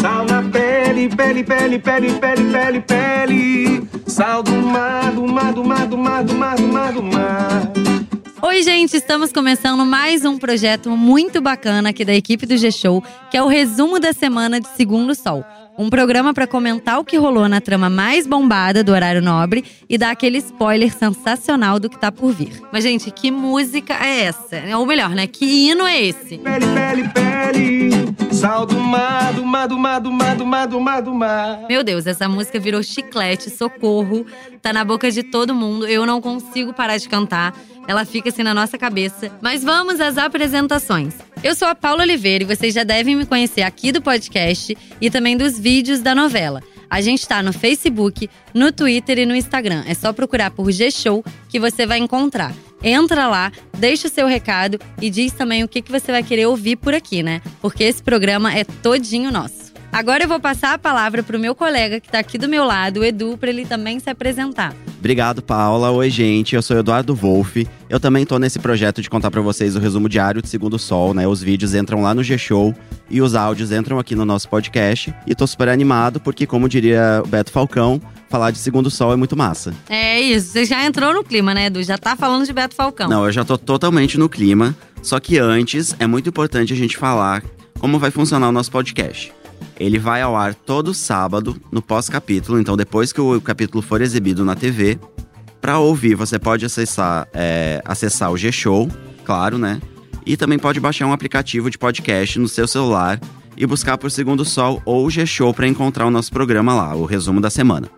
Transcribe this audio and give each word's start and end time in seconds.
Sal 0.00 0.24
na 0.24 0.42
pele, 0.42 1.10
pele, 1.14 1.44
pele, 1.44 1.78
pele, 1.78 2.12
pele, 2.14 2.50
pele, 2.50 2.80
pele. 2.80 3.88
Sal 4.06 4.42
do 4.42 4.52
mar, 4.52 5.12
do 5.12 5.26
mar, 5.26 5.52
do 5.52 5.62
mar, 5.62 5.86
do 5.86 5.98
mar, 5.98 6.24
do 6.24 6.34
mar, 6.34 6.56
do 6.56 6.66
mar, 6.66 6.92
do 6.94 7.02
mar. 7.02 7.72
Oi, 8.40 8.62
gente, 8.62 8.96
estamos 8.96 9.30
começando 9.30 9.84
mais 9.84 10.24
um 10.24 10.38
projeto 10.38 10.88
muito 10.96 11.42
bacana 11.42 11.90
aqui 11.90 12.02
da 12.02 12.14
equipe 12.14 12.46
do 12.46 12.56
G-Show, 12.56 13.04
que 13.30 13.36
é 13.36 13.42
o 13.42 13.46
resumo 13.46 14.00
da 14.00 14.14
semana 14.14 14.58
de 14.58 14.68
Segundo 14.68 15.14
Sol. 15.14 15.44
Um 15.80 15.88
programa 15.88 16.34
para 16.34 16.46
comentar 16.46 16.98
o 16.98 17.04
que 17.06 17.16
rolou 17.16 17.48
na 17.48 17.58
trama 17.58 17.88
mais 17.88 18.26
bombada 18.26 18.84
do 18.84 18.92
horário 18.92 19.22
nobre 19.22 19.64
e 19.88 19.96
dar 19.96 20.10
aquele 20.10 20.36
spoiler 20.36 20.92
sensacional 20.92 21.80
do 21.80 21.88
que 21.88 21.98
tá 21.98 22.12
por 22.12 22.34
vir. 22.34 22.60
Mas, 22.70 22.84
gente, 22.84 23.10
que 23.10 23.30
música 23.30 23.94
é 23.94 24.24
essa? 24.24 24.76
Ou 24.76 24.84
melhor, 24.84 25.08
né? 25.14 25.26
Que 25.26 25.70
hino 25.70 25.86
é 25.86 26.02
esse? 26.02 26.36
Pele, 26.36 26.66
pele, 26.66 27.08
pele. 27.08 27.90
Sal 28.30 28.66
do 28.66 28.78
mar, 28.78 29.32
do 29.32 29.42
mar, 29.42 29.66
do 29.66 29.78
mar, 29.78 30.00
do 30.00 30.12
mar, 30.12 30.36
do 30.36 30.46
mar, 30.46 30.66
do 30.66 30.80
mar, 30.80 31.00
do 31.00 31.14
mar. 31.14 31.60
Meu 31.66 31.82
Deus, 31.82 32.06
essa 32.06 32.28
música 32.28 32.60
virou 32.60 32.82
chiclete, 32.82 33.48
socorro. 33.48 34.26
Tá 34.60 34.74
na 34.74 34.84
boca 34.84 35.10
de 35.10 35.22
todo 35.22 35.54
mundo. 35.54 35.86
Eu 35.86 36.04
não 36.04 36.20
consigo 36.20 36.74
parar 36.74 36.98
de 36.98 37.08
cantar. 37.08 37.54
Ela 37.88 38.04
fica 38.04 38.28
assim 38.28 38.42
na 38.42 38.52
nossa 38.52 38.76
cabeça. 38.76 39.32
Mas 39.40 39.64
vamos 39.64 39.98
às 39.98 40.18
apresentações. 40.18 41.14
Eu 41.42 41.54
sou 41.54 41.68
a 41.68 41.74
Paula 41.74 42.02
Oliveira 42.02 42.44
e 42.44 42.46
vocês 42.46 42.74
já 42.74 42.84
devem 42.84 43.16
me 43.16 43.24
conhecer 43.24 43.62
aqui 43.62 43.90
do 43.90 44.02
podcast 44.02 44.76
e 45.00 45.10
também 45.10 45.38
dos 45.38 45.58
vídeos 45.58 46.00
da 46.00 46.14
novela. 46.14 46.62
A 46.88 47.00
gente 47.00 47.26
tá 47.26 47.42
no 47.42 47.50
Facebook, 47.50 48.28
no 48.52 48.70
Twitter 48.70 49.20
e 49.20 49.24
no 49.24 49.34
Instagram. 49.34 49.82
É 49.86 49.94
só 49.94 50.12
procurar 50.12 50.50
por 50.50 50.70
G-Show 50.70 51.24
que 51.48 51.58
você 51.58 51.86
vai 51.86 51.98
encontrar. 51.98 52.54
Entra 52.82 53.26
lá, 53.26 53.50
deixa 53.78 54.06
o 54.06 54.10
seu 54.10 54.26
recado 54.26 54.78
e 55.00 55.08
diz 55.08 55.32
também 55.32 55.64
o 55.64 55.68
que, 55.68 55.80
que 55.80 55.90
você 55.90 56.12
vai 56.12 56.22
querer 56.22 56.44
ouvir 56.44 56.76
por 56.76 56.92
aqui, 56.92 57.22
né? 57.22 57.40
Porque 57.62 57.84
esse 57.84 58.02
programa 58.02 58.52
é 58.54 58.64
todinho 58.64 59.30
nosso. 59.30 59.59
Agora 59.92 60.22
eu 60.22 60.28
vou 60.28 60.38
passar 60.38 60.72
a 60.74 60.78
palavra 60.78 61.22
pro 61.22 61.38
meu 61.38 61.52
colega 61.54 61.98
que 61.98 62.08
tá 62.08 62.20
aqui 62.20 62.38
do 62.38 62.48
meu 62.48 62.64
lado, 62.64 63.00
o 63.00 63.04
Edu, 63.04 63.36
para 63.36 63.50
ele 63.50 63.66
também 63.66 63.98
se 63.98 64.08
apresentar. 64.08 64.72
Obrigado, 64.98 65.42
Paula. 65.42 65.90
Oi, 65.90 66.08
gente. 66.08 66.54
Eu 66.54 66.62
sou 66.62 66.78
Eduardo 66.78 67.14
Wolff. 67.14 67.66
Eu 67.88 67.98
também 67.98 68.24
tô 68.24 68.38
nesse 68.38 68.58
projeto 68.58 69.02
de 69.02 69.10
contar 69.10 69.30
para 69.30 69.40
vocês 69.40 69.74
o 69.74 69.80
resumo 69.80 70.08
diário 70.08 70.40
de 70.40 70.48
Segundo 70.48 70.78
Sol, 70.78 71.12
né? 71.12 71.26
Os 71.26 71.42
vídeos 71.42 71.74
entram 71.74 72.02
lá 72.02 72.14
no 72.14 72.22
G-Show 72.22 72.74
e 73.10 73.20
os 73.20 73.34
áudios 73.34 73.72
entram 73.72 73.98
aqui 73.98 74.14
no 74.14 74.24
nosso 74.24 74.48
podcast. 74.48 75.12
E 75.26 75.34
tô 75.34 75.46
super 75.46 75.68
animado 75.68 76.20
porque, 76.20 76.46
como 76.46 76.68
diria 76.68 77.22
o 77.24 77.26
Beto 77.26 77.50
Falcão, 77.50 78.00
falar 78.28 78.52
de 78.52 78.58
Segundo 78.58 78.90
Sol 78.90 79.12
é 79.12 79.16
muito 79.16 79.36
massa. 79.36 79.74
É 79.88 80.20
isso, 80.20 80.52
você 80.52 80.64
já 80.64 80.84
entrou 80.84 81.12
no 81.12 81.24
clima, 81.24 81.52
né, 81.52 81.66
Edu? 81.66 81.82
Já 81.82 81.98
tá 81.98 82.14
falando 82.14 82.46
de 82.46 82.52
Beto 82.52 82.76
Falcão. 82.76 83.08
Não, 83.08 83.24
eu 83.24 83.32
já 83.32 83.44
tô 83.44 83.58
totalmente 83.58 84.16
no 84.16 84.28
clima. 84.28 84.76
Só 85.02 85.18
que 85.18 85.38
antes, 85.38 85.96
é 85.98 86.06
muito 86.06 86.28
importante 86.28 86.72
a 86.72 86.76
gente 86.76 86.96
falar 86.96 87.42
como 87.80 87.98
vai 87.98 88.10
funcionar 88.10 88.50
o 88.50 88.52
nosso 88.52 88.70
podcast. 88.70 89.32
Ele 89.80 89.98
vai 89.98 90.20
ao 90.20 90.36
ar 90.36 90.54
todo 90.54 90.92
sábado, 90.92 91.56
no 91.72 91.80
pós-capítulo. 91.80 92.60
Então, 92.60 92.76
depois 92.76 93.14
que 93.14 93.20
o 93.20 93.40
capítulo 93.40 93.80
for 93.80 94.02
exibido 94.02 94.44
na 94.44 94.54
TV, 94.54 94.98
para 95.58 95.78
ouvir, 95.78 96.14
você 96.14 96.38
pode 96.38 96.66
acessar, 96.66 97.26
é, 97.32 97.80
acessar 97.82 98.30
o 98.30 98.36
G-Show, 98.36 98.90
claro, 99.24 99.56
né? 99.56 99.80
E 100.26 100.36
também 100.36 100.58
pode 100.58 100.78
baixar 100.78 101.06
um 101.06 101.12
aplicativo 101.14 101.70
de 101.70 101.78
podcast 101.78 102.38
no 102.38 102.46
seu 102.46 102.68
celular 102.68 103.18
e 103.56 103.66
buscar 103.66 103.96
por 103.96 104.10
Segundo 104.10 104.44
Sol 104.44 104.82
ou 104.84 105.08
G-Show 105.08 105.54
para 105.54 105.66
encontrar 105.66 106.04
o 106.06 106.10
nosso 106.10 106.30
programa 106.30 106.74
lá, 106.74 106.94
o 106.94 107.06
resumo 107.06 107.40
da 107.40 107.48
semana. 107.48 107.88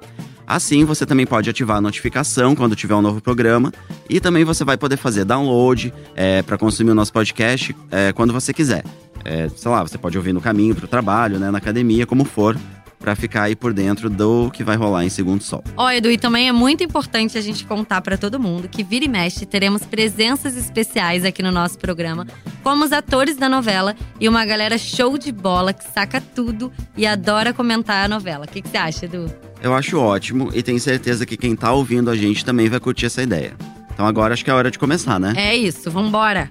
Assim, 0.47 0.85
você 0.85 1.05
também 1.05 1.27
pode 1.27 1.51
ativar 1.51 1.79
a 1.79 1.81
notificação 1.81 2.55
quando 2.55 2.77
tiver 2.77 2.95
um 2.95 3.03
novo 3.03 3.21
programa 3.21 3.73
e 4.09 4.21
também 4.21 4.45
você 4.45 4.65
vai 4.65 4.77
poder 4.77 4.97
fazer 4.97 5.25
download 5.25 5.93
é, 6.15 6.43
para 6.43 6.57
consumir 6.57 6.93
o 6.93 6.95
nosso 6.95 7.13
podcast 7.13 7.75
é, 7.91 8.13
quando 8.13 8.33
você 8.33 8.53
quiser. 8.53 8.85
É, 9.25 9.49
sei 9.49 9.71
lá, 9.71 9.83
você 9.83 9.99
pode 9.99 10.17
ouvir 10.17 10.33
no 10.33 10.41
caminho 10.41 10.75
para 10.75 10.85
o 10.85 10.89
trabalho, 10.89 11.39
né, 11.39 11.51
na 11.51 11.59
academia, 11.59 12.07
como 12.07 12.25
for, 12.25 12.57
para 13.03 13.17
ficar 13.17 13.43
aí 13.43 13.57
por 13.57 13.73
dentro 13.73 14.09
do 14.09 14.49
que 14.51 14.63
vai 14.63 14.77
rolar 14.77 15.05
em 15.05 15.09
Segundo 15.09 15.43
Sol. 15.43 15.63
Ó, 15.77 15.91
Edu, 15.91 16.09
e 16.11 16.17
também 16.17 16.49
é 16.49 16.53
muito 16.53 16.85
importante 16.85 17.37
a 17.37 17.41
gente 17.41 17.65
contar 17.65 18.01
para 18.01 18.17
todo 18.17 18.39
mundo 18.39 18.69
que 18.69 18.85
vira 18.85 19.05
e 19.05 19.09
mexe 19.09 19.45
teremos 19.45 19.83
presenças 19.83 20.57
especiais 20.57 21.25
aqui 21.25 21.43
no 21.43 21.51
nosso 21.51 21.79
programa, 21.79 22.27
como 22.63 22.85
os 22.85 22.93
atores 22.93 23.37
da 23.37 23.49
novela 23.49 23.97
e 24.21 24.29
uma 24.29 24.45
galera 24.45 24.79
show 24.79 25.19
de 25.19 25.33
bola 25.33 25.73
que 25.73 25.85
saca 25.85 26.21
tudo 26.21 26.73
e 26.97 27.05
adora 27.05 27.53
comentar 27.53 28.05
a 28.05 28.09
novela. 28.09 28.45
O 28.45 28.49
que, 28.49 28.63
que 28.63 28.69
você 28.69 28.77
acha, 28.77 29.05
Edu? 29.07 29.27
Eu 29.61 29.75
acho 29.75 29.99
ótimo 29.99 30.51
e 30.55 30.63
tenho 30.63 30.79
certeza 30.79 31.27
que 31.27 31.37
quem 31.37 31.57
tá 31.57 31.73
ouvindo 31.73 32.09
a 32.09 32.17
gente 32.17 32.45
também 32.45 32.69
vai 32.69 32.79
curtir 32.79 33.07
essa 33.07 33.23
ideia. 33.23 33.55
Então 33.93 34.07
agora 34.07 34.33
acho 34.33 34.45
que 34.45 34.51
é 34.51 34.55
hora 34.55 34.71
de 34.71 34.79
começar, 34.79 35.19
né? 35.19 35.35
É 35.37 35.57
isso, 35.57 35.91
vambora! 35.91 36.49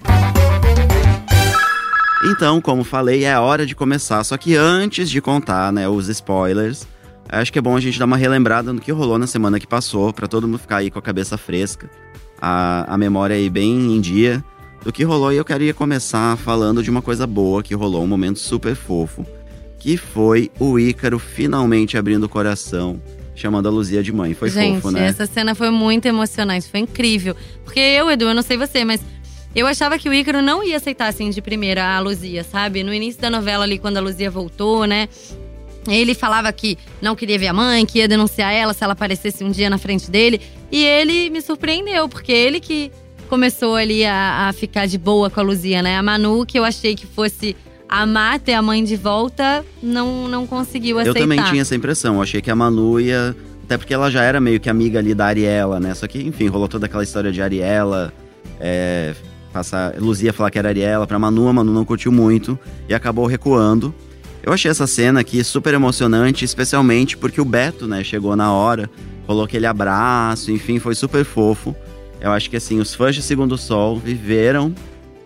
Então, 2.24 2.62
como 2.62 2.84
falei, 2.84 3.24
é 3.24 3.38
hora 3.38 3.66
de 3.66 3.76
começar. 3.76 4.24
Só 4.24 4.38
que 4.38 4.56
antes 4.56 5.10
de 5.10 5.20
contar, 5.20 5.74
né, 5.74 5.90
os 5.90 6.08
spoilers, 6.08 6.88
acho 7.28 7.52
que 7.52 7.58
é 7.58 7.62
bom 7.62 7.76
a 7.76 7.80
gente 7.80 7.98
dar 7.98 8.06
uma 8.06 8.18
relembrada 8.18 8.72
no 8.72 8.80
que 8.80 8.92
rolou 8.92 9.18
na 9.18 9.26
semana 9.26 9.60
que 9.60 9.66
passou, 9.66 10.14
para 10.14 10.28
todo 10.28 10.48
mundo 10.48 10.60
ficar 10.60 10.78
aí 10.78 10.92
com 10.92 11.00
a 11.00 11.02
cabeça 11.02 11.38
fresca, 11.38 11.90
a, 12.40 12.94
a 12.94 12.98
memória 12.98 13.36
aí 13.36 13.50
bem 13.50 13.96
em 13.96 14.00
dia 14.00 14.44
do 14.84 14.92
que 14.92 15.04
rolou. 15.04 15.34
E 15.34 15.38
eu 15.38 15.46
queria 15.46 15.74
começar 15.74 16.38
falando 16.38 16.84
de 16.84 16.92
uma 16.92 17.02
coisa 17.02 17.26
boa 17.26 17.64
que 17.64 17.74
rolou, 17.74 18.04
um 18.04 18.08
momento 18.08 18.38
super 18.38 18.76
fofo, 18.76 19.26
que 19.80 19.98
foi 19.98 20.52
o 20.60 20.78
Ícaro 20.78 21.18
finalmente 21.18 21.98
abrindo 21.98 22.26
o 22.26 22.30
coração. 22.30 23.02
Chamando 23.34 23.68
a 23.68 23.72
Luzia 23.72 24.04
de 24.04 24.12
mãe. 24.12 24.36
Foi 24.36 24.50
Gente, 24.50 24.82
fofo, 24.82 24.92
né? 24.92 25.08
essa 25.08 25.26
cena 25.26 25.56
foi 25.56 25.72
muito 25.72 26.06
emocionante, 26.06 26.70
foi 26.70 26.82
incrível. 26.82 27.36
Porque 27.64 27.80
eu, 27.80 28.12
Edu, 28.12 28.26
eu 28.26 28.36
não 28.36 28.44
sei 28.44 28.58
você, 28.58 28.84
mas 28.86 29.02
eu 29.56 29.68
achava 29.68 29.98
que 29.98 30.08
o 30.08 30.14
Ícaro 30.14 30.42
não 30.42 30.64
ia 30.64 30.78
aceitar 30.78 31.08
assim 31.08 31.30
de 31.30 31.42
primeira 31.42 31.96
a 31.96 32.00
Luzia, 32.00 32.44
sabe? 32.44 32.84
No 32.84 32.94
início 32.94 33.22
da 33.22 33.30
novela 33.30 33.64
ali, 33.64 33.78
quando 33.78 33.98
a 33.98 34.02
Luzia 34.02 34.32
voltou, 34.32 34.86
né? 34.86 35.10
Ele 35.88 36.14
falava 36.14 36.52
que 36.54 36.78
não 37.02 37.16
queria 37.16 37.40
ver 37.40 37.48
a 37.48 37.54
mãe, 37.54 37.86
que 37.86 38.00
ia 38.00 38.08
denunciar 38.08 38.54
ela 38.54 38.74
se 38.74 38.84
ela 38.84 38.94
aparecesse 38.94 39.44
um 39.44 39.50
dia 39.50 39.70
na 39.70 39.78
frente 39.78 40.12
dele. 40.12 40.40
E 40.72 40.84
ele 40.86 41.30
me 41.30 41.42
surpreendeu, 41.42 42.08
porque 42.08 42.32
ele 42.32 42.60
que 42.60 42.92
começou 43.28 43.76
ali 43.76 44.06
a, 44.06 44.50
a 44.50 44.54
ficar 44.54 44.86
de 44.86 44.98
boa 44.98 45.30
com 45.30 45.40
a 45.40 45.44
Luzia, 45.44 45.82
né? 45.82 45.98
A 45.98 46.04
Manu, 46.04 46.46
que 46.46 46.58
eu 46.58 46.64
achei 46.64 46.96
que 46.96 47.08
fosse 47.08 47.56
amar 47.90 48.40
ter 48.40 48.54
a 48.54 48.62
mãe 48.62 48.84
de 48.84 48.96
volta, 48.96 49.66
não, 49.82 50.28
não 50.28 50.48
conseguiu 50.48 50.98
aceitar. 51.00 51.20
Eu 51.20 51.24
também 51.24 51.44
tinha 51.46 51.62
essa 51.62 51.76
impressão. 51.76 52.16
Eu 52.16 52.22
achei 52.22 52.42
que 52.42 52.52
a 52.52 52.56
Manu 52.56 53.00
ia. 53.00 53.36
Até 53.66 53.78
porque 53.78 53.94
ela 53.94 54.12
já 54.12 54.24
era 54.24 54.40
meio 54.40 54.60
que 54.60 54.70
amiga 54.70 55.00
ali 55.00 55.16
da 55.16 55.26
Ariela, 55.26 55.80
né? 55.80 55.94
Só 55.94 56.08
que, 56.08 56.20
enfim, 56.20 56.48
rolou 56.48 56.68
toda 56.68 56.86
aquela 56.86 57.04
história 57.04 57.32
de 57.32 57.42
Ariela. 57.42 58.14
É, 58.60 59.14
passar. 59.52 59.96
Luzia 60.00 60.34
falar 60.34 60.52
que 60.52 60.60
era 60.60 60.70
Ariela 60.70 61.06
pra 61.06 61.20
Manu, 61.20 61.48
a 61.48 61.54
Manu 61.54 61.74
não 61.74 61.86
curtiu 61.86 62.12
muito 62.12 62.58
e 62.88 62.94
acabou 62.94 63.26
recuando. 63.26 63.94
Eu 64.44 64.52
achei 64.52 64.72
essa 64.72 64.88
cena 64.88 65.20
aqui 65.20 65.44
super 65.44 65.74
emocionante, 65.74 66.44
especialmente 66.44 67.16
porque 67.16 67.40
o 67.40 67.46
Beto, 67.46 67.88
né, 67.88 68.04
chegou 68.04 68.36
na 68.36 68.52
hora, 68.52 68.90
rolou 69.28 69.46
aquele 69.46 69.68
abraço, 69.68 70.52
enfim, 70.52 70.80
foi 70.80 70.96
super 70.96 71.24
fofo. 71.24 71.76
Eu 72.20 72.32
acho 72.32 72.50
que 72.50 72.56
assim, 72.56 72.80
os 72.80 72.94
fãs 72.94 73.16
de 73.16 73.22
Segundo 73.22 73.58
Sol 73.58 73.98
viveram 73.98 74.74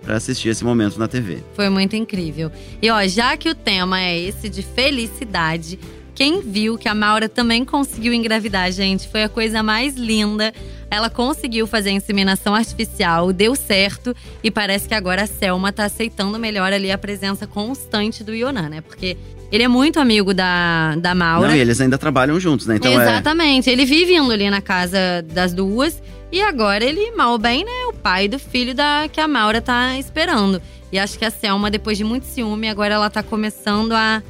para 0.01 0.15
assistir 0.15 0.49
esse 0.49 0.63
momento 0.63 0.99
na 0.99 1.07
TV. 1.07 1.39
Foi 1.55 1.69
muito 1.69 1.95
incrível. 1.95 2.51
E 2.81 2.89
ó, 2.89 3.05
já 3.07 3.35
que 3.35 3.49
o 3.49 3.55
tema 3.55 4.01
é 4.01 4.17
esse 4.19 4.47
de 4.49 4.61
felicidade, 4.61 5.79
quem 6.13 6.41
viu 6.41 6.77
que 6.77 6.87
a 6.87 6.95
Maura 6.95 7.27
também 7.27 7.65
conseguiu 7.65 8.13
engravidar, 8.13 8.71
gente, 8.71 9.07
foi 9.09 9.23
a 9.23 9.29
coisa 9.29 9.61
mais 9.61 9.95
linda. 9.95 10.53
Ela 10.89 11.09
conseguiu 11.09 11.67
fazer 11.67 11.89
a 11.89 11.93
inseminação 11.93 12.53
artificial, 12.53 13.33
deu 13.33 13.55
certo 13.55 14.15
e 14.43 14.51
parece 14.51 14.87
que 14.87 14.93
agora 14.93 15.23
a 15.23 15.27
Selma 15.27 15.71
tá 15.71 15.85
aceitando 15.85 16.37
melhor 16.37 16.71
ali 16.71 16.91
a 16.91 16.97
presença 16.97 17.47
constante 17.47 18.23
do 18.23 18.33
Yonan, 18.33 18.69
né? 18.69 18.81
Porque 18.81 19.17
ele 19.51 19.63
é 19.63 19.67
muito 19.67 19.99
amigo 19.99 20.33
da, 20.33 20.95
da 20.95 21.13
Maura. 21.15 21.47
Não, 21.47 21.55
e 21.55 21.59
eles 21.59 21.79
ainda 21.79 21.97
trabalham 21.97 22.39
juntos, 22.39 22.67
né? 22.67 22.75
Então 22.75 22.91
é. 22.91 22.95
Exatamente. 22.95 23.69
Ele 23.69 23.85
vive 23.85 24.15
indo 24.15 24.31
ali 24.31 24.49
na 24.49 24.61
casa 24.61 25.23
das 25.31 25.53
duas. 25.53 26.01
E 26.31 26.41
agora 26.41 26.83
ele, 26.83 27.11
mal 27.11 27.37
bem, 27.37 27.63
né? 27.63 27.85
O 27.89 27.93
pai 27.93 28.27
do 28.27 28.39
filho 28.39 28.73
da 28.73 29.07
que 29.11 29.21
a 29.21 29.27
Maura 29.27 29.61
tá 29.61 29.97
esperando. 29.97 30.61
E 30.91 30.99
acho 30.99 31.17
que 31.17 31.25
a 31.25 31.29
Selma, 31.29 31.69
depois 31.69 31.97
de 31.97 32.03
muito 32.03 32.25
ciúme, 32.25 32.69
agora 32.69 32.95
ela 32.95 33.09
tá 33.09 33.21
começando 33.23 33.93
a, 33.93 34.21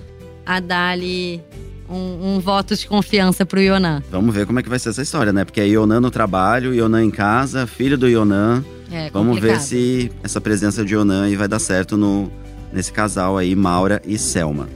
a 0.45 0.59
dar 0.59 0.91
ali 0.91 1.41
um, 1.89 2.35
um 2.35 2.39
voto 2.39 2.75
de 2.75 2.87
confiança 2.87 3.45
pro 3.45 3.59
Yonan. 3.59 4.01
Vamos 4.11 4.33
ver 4.33 4.45
como 4.45 4.59
é 4.59 4.63
que 4.63 4.69
vai 4.69 4.79
ser 4.79 4.89
essa 4.89 5.01
história, 5.01 5.31
né? 5.31 5.45
Porque 5.45 5.61
é 5.61 5.67
Yonan 5.67 5.99
no 5.99 6.11
trabalho, 6.11 6.73
Yonan 6.73 7.03
em 7.03 7.11
casa, 7.11 7.67
filho 7.67 7.97
do 7.97 8.07
Yonan. 8.07 8.63
É, 8.91 9.09
Vamos 9.09 9.39
ver 9.39 9.59
se 9.59 10.11
essa 10.23 10.39
presença 10.39 10.85
de 10.85 10.93
Yonan 10.93 11.25
aí 11.25 11.35
vai 11.35 11.47
dar 11.47 11.59
certo 11.59 11.97
no, 11.97 12.31
nesse 12.71 12.91
casal 12.91 13.37
aí, 13.37 13.55
Maura 13.55 14.01
e 14.05 14.17
Selma. 14.17 14.67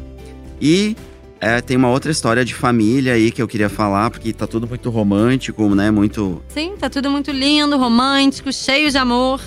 E 0.61 0.95
é, 1.39 1.61
tem 1.61 1.77
uma 1.77 1.89
outra 1.89 2.11
história 2.11 2.43
de 2.43 2.53
família 2.53 3.13
aí 3.13 3.31
que 3.31 3.41
eu 3.41 3.47
queria 3.47 3.69
falar, 3.69 4.09
porque 4.09 4.33
tá 4.33 4.45
tudo 4.45 4.67
muito 4.67 4.89
romântico, 4.89 5.73
né? 5.73 5.89
Muito. 5.89 6.41
Sim, 6.49 6.75
tá 6.77 6.89
tudo 6.89 7.09
muito 7.09 7.31
lindo, 7.31 7.77
romântico, 7.77 8.51
cheio 8.51 8.91
de 8.91 8.97
amor. 8.97 9.39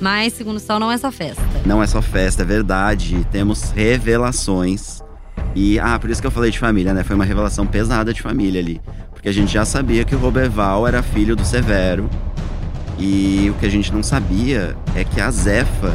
Mas, 0.00 0.32
segundo 0.32 0.56
o 0.56 0.60
Sol, 0.60 0.78
não 0.80 0.90
é 0.90 0.96
só 0.96 1.12
festa. 1.12 1.42
Não 1.66 1.82
é 1.82 1.86
só 1.86 2.00
festa, 2.00 2.42
é 2.42 2.44
verdade. 2.44 3.26
Temos 3.30 3.70
revelações. 3.70 5.02
E, 5.54 5.78
ah, 5.80 5.98
por 5.98 6.10
isso 6.10 6.20
que 6.20 6.26
eu 6.26 6.30
falei 6.30 6.50
de 6.50 6.58
família, 6.58 6.94
né? 6.94 7.02
Foi 7.02 7.16
uma 7.16 7.24
revelação 7.24 7.66
pesada 7.66 8.12
de 8.14 8.22
família 8.22 8.60
ali. 8.60 8.80
Porque 9.12 9.28
a 9.28 9.32
gente 9.32 9.52
já 9.52 9.64
sabia 9.64 10.04
que 10.04 10.14
o 10.14 10.18
Roberval 10.18 10.86
era 10.86 11.02
filho 11.02 11.34
do 11.34 11.44
Severo. 11.44 12.08
E 12.98 13.50
o 13.50 13.54
que 13.58 13.66
a 13.66 13.68
gente 13.70 13.92
não 13.92 14.02
sabia 14.02 14.76
é 14.94 15.04
que 15.04 15.20
a 15.20 15.30
Zefa 15.30 15.94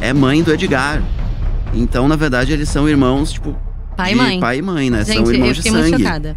é 0.00 0.12
mãe 0.12 0.42
do 0.42 0.52
Edgar. 0.52 1.02
Então, 1.74 2.08
na 2.08 2.16
verdade, 2.16 2.52
eles 2.52 2.68
são 2.68 2.88
irmãos, 2.88 3.32
tipo, 3.32 3.56
Pai 3.96 4.10
e 4.10 4.14
de 4.14 4.20
mãe. 4.20 4.40
pai 4.40 4.58
e 4.58 4.62
mãe, 4.62 4.90
né? 4.90 5.04
Gente, 5.04 5.24
São 5.24 5.32
irmãos 5.32 5.48
eu 5.48 5.54
de 5.54 5.62
fiquei 5.62 5.72
sangue. 5.72 5.90
muito 5.90 6.02
chocada. 6.04 6.36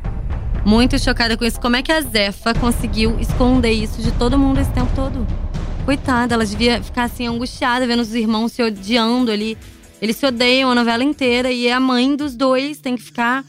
Muito 0.65 0.99
chocada 0.99 1.37
com 1.37 1.45
isso. 1.45 1.59
Como 1.61 1.75
é 1.75 1.81
que 1.81 1.91
a 1.91 2.01
Zefa 2.01 2.53
conseguiu 2.55 3.17
esconder 3.19 3.71
isso 3.71 4.01
de 4.01 4.11
todo 4.11 4.37
mundo 4.37 4.59
esse 4.59 4.71
tempo 4.71 4.89
todo? 4.95 5.25
Coitada, 5.85 6.33
ela 6.33 6.45
devia 6.45 6.81
ficar 6.83 7.03
assim, 7.03 7.25
angustiada, 7.27 7.87
vendo 7.87 8.01
os 8.01 8.13
irmãos 8.13 8.51
se 8.51 8.61
odiando 8.61 9.31
ali. 9.31 9.57
Eles 10.01 10.15
se 10.17 10.25
odeiam 10.25 10.69
a 10.71 10.75
novela 10.75 11.03
inteira 11.03 11.51
e 11.51 11.69
a 11.71 11.79
mãe 11.79 12.15
dos 12.15 12.35
dois 12.35 12.79
tem 12.79 12.95
que 12.95 13.03
ficar, 13.03 13.43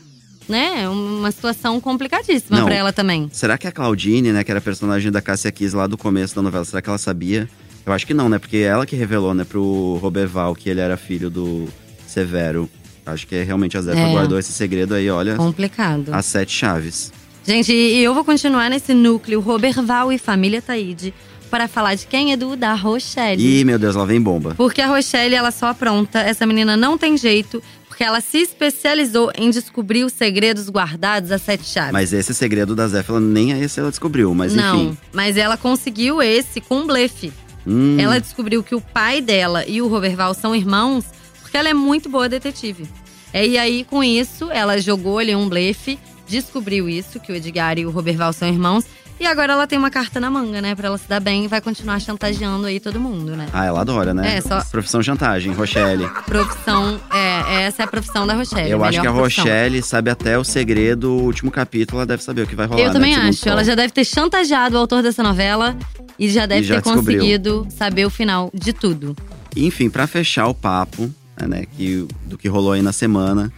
né? 0.49 0.89
Uma 0.89 1.31
situação 1.31 1.79
complicadíssima 1.81 2.65
pra 2.65 2.75
ela 2.75 2.93
também. 2.93 3.29
Será 3.33 3.59
que 3.59 3.67
a 3.67 3.73
Claudine, 3.73 4.33
né, 4.33 4.43
que 4.43 4.50
era 4.50 4.59
a 4.59 4.62
personagem 4.62 5.12
da 5.12 5.21
Cássia 5.21 5.53
Kiss 5.53 5.77
lá 5.77 5.87
do 5.87 5.99
começo 5.99 6.35
da 6.35 6.43
novela, 6.43 6.65
será 6.65 6.81
que 6.81 6.89
ela 6.89 6.99
sabia? 6.99 7.49
Eu 7.85 7.93
acho 7.93 8.06
que 8.06 8.15
não, 8.15 8.29
né? 8.29 8.39
Porque 8.39 8.59
é 8.59 8.62
ela 8.62 8.87
que 8.87 8.97
revelou, 8.97 9.35
né, 9.35 9.45
pro 9.45 9.99
Roberval 10.00 10.55
que 10.55 10.69
ele 10.71 10.81
era 10.81 10.97
filho 10.97 11.29
do 11.31 11.69
Severo. 12.06 12.69
Acho 13.05 13.27
que 13.27 13.35
é 13.35 13.43
realmente 13.43 13.77
a 13.77 13.83
Zefa 13.83 13.99
É. 13.99 14.12
guardou 14.12 14.39
esse 14.39 14.53
segredo 14.53 14.94
aí, 14.94 15.09
olha, 15.11 15.37
Complicado. 15.37 16.11
as 16.12 16.27
sete 16.27 16.53
chaves. 16.53 17.12
Gente, 17.47 17.73
e 17.73 18.03
eu 18.05 18.12
vou 18.12 18.23
continuar 18.25 18.69
nesse 18.69 18.93
núcleo 18.93 19.41
Roberval 19.41 20.12
e 20.12 20.19
família 20.19 20.61
Taíde 20.61 21.15
para 21.49 21.67
falar 21.69 21.95
de 21.95 22.06
quem, 22.06 22.33
Edu? 22.33 22.55
Da 22.56 22.75
Rochelle. 22.75 23.43
Ih, 23.43 23.65
meu 23.65 23.79
Deus, 23.79 23.97
lá 23.97 24.05
vem 24.05 24.21
bomba. 24.21 24.55
Porque 24.56 24.81
a 24.81 24.87
Rochelle, 24.87 25.35
ela 25.35 25.50
só 25.50 25.67
apronta. 25.67 26.21
Essa 26.21 26.47
menina 26.47 26.77
não 26.77 26.97
tem 26.97 27.17
jeito, 27.17 27.62
porque 27.89 28.05
ela 28.05 28.21
se 28.21 28.39
especializou 28.39 29.33
em 29.37 29.50
descobrir 29.50 30.05
os 30.05 30.12
segredos 30.12 30.69
guardados 30.69 31.33
a 31.33 31.39
sete 31.39 31.65
chaves. 31.65 31.93
Mas 31.93 32.12
esse 32.12 32.33
segredo 32.35 32.75
da 32.77 32.87
Zefa, 32.87 33.12
ela 33.12 33.21
nem 33.21 33.53
é 33.53 33.59
esse 33.59 33.81
ela 33.81 33.91
descobriu, 33.91 34.35
mas 34.35 34.55
não, 34.55 34.85
enfim. 34.85 34.99
mas 35.12 35.37
ela 35.37 35.56
conseguiu 35.56 36.23
esse 36.23 36.61
com 36.61 36.81
um 36.81 36.87
blefe. 36.87 37.33
Hum, 37.67 37.97
Ela 37.99 38.19
descobriu 38.19 38.62
que 38.62 38.75
o 38.75 38.81
pai 38.81 39.21
dela 39.21 39.65
e 39.67 39.83
o 39.83 39.89
Roberval 39.89 40.33
são 40.33 40.55
irmãos 40.56 41.05
porque 41.43 41.56
ela 41.56 41.69
é 41.69 41.75
muito 41.75 42.09
boa 42.09 42.29
detetive. 42.29 42.87
É, 43.33 43.47
e 43.47 43.59
aí, 43.59 43.85
com 43.85 44.03
isso, 44.03 44.51
ela 44.51 44.79
jogou 44.81 45.19
ali 45.19 45.35
um 45.37 45.49
blefe, 45.49 45.99
descobriu 46.27 46.89
isso, 46.89 47.21
que 47.21 47.31
o 47.33 47.35
Edgar 47.37 47.79
e 47.79 47.85
o 47.85 47.91
Roberval 47.91 48.33
são 48.33 48.49
irmãos. 48.49 48.85
E 49.20 49.26
agora 49.26 49.53
ela 49.53 49.67
tem 49.67 49.76
uma 49.79 49.91
carta 49.91 50.20
na 50.20 50.31
manga, 50.31 50.62
né? 50.62 50.75
Pra 50.76 50.87
ela 50.88 50.97
se 50.99 51.09
dar 51.09 51.19
bem 51.19 51.44
e 51.44 51.49
vai 51.49 51.61
continuar 51.61 51.99
chantageando 52.00 52.67
aí 52.67 52.79
todo 52.79 53.00
mundo, 53.00 53.35
né? 53.37 53.49
Ah, 53.53 53.65
ela 53.65 53.81
adora, 53.81 54.15
né? 54.15 54.37
É, 54.37 54.41
só- 54.41 54.62
Profissão 54.70 55.03
chantagem, 55.03 55.53
Rochelle. 55.53 56.09
Profissão, 56.25 57.00
é, 57.12 57.65
essa 57.65 57.82
é 57.82 57.85
a 57.85 57.88
profissão 57.88 58.26
da 58.26 58.35
Rochelle. 58.35 58.70
Eu 58.70 58.85
acho 58.85 59.00
que 59.00 59.06
a 59.06 59.12
profissão. 59.12 59.44
Rochelle 59.44 59.82
sabe 59.82 60.11
até 60.11 60.38
o 60.38 60.44
segredo, 60.44 61.11
o 61.11 61.23
último 61.25 61.50
capítulo, 61.50 61.99
ela 61.99 62.06
deve 62.06 62.23
saber 62.23 62.43
o 62.43 62.47
que 62.47 62.55
vai 62.55 62.67
rolar. 62.67 62.81
Eu 62.81 62.87
né, 62.88 62.93
também 62.93 63.15
Segundo 63.15 63.29
acho. 63.31 63.49
Ela 63.49 63.65
já 63.65 63.75
deve 63.75 63.93
ter 63.93 64.05
chantageado 64.05 64.76
o 64.76 64.79
autor 64.79 65.03
dessa 65.03 65.23
novela 65.23 65.76
e 66.17 66.29
já 66.29 66.47
deve 66.47 66.61
E 66.61 66.65
já 66.65 66.76
ter 66.76 66.82
descobriu. 66.82 67.19
conseguido 67.19 67.67
saber 67.76 68.06
o 68.06 68.11
final 68.11 68.50
de 68.55 68.73
tudo. 68.73 69.17
Enfim, 69.56 69.91
pra 69.91 70.06
fechar 70.06 70.47
o 70.47 70.55
papo, 70.55 71.12
né, 71.44 71.65
que, 71.76 72.06
do 72.26 72.38
que 72.38 72.47
rolou 72.47 72.70
aí 72.73 72.82
na 72.82 72.93
semana, 72.93 73.53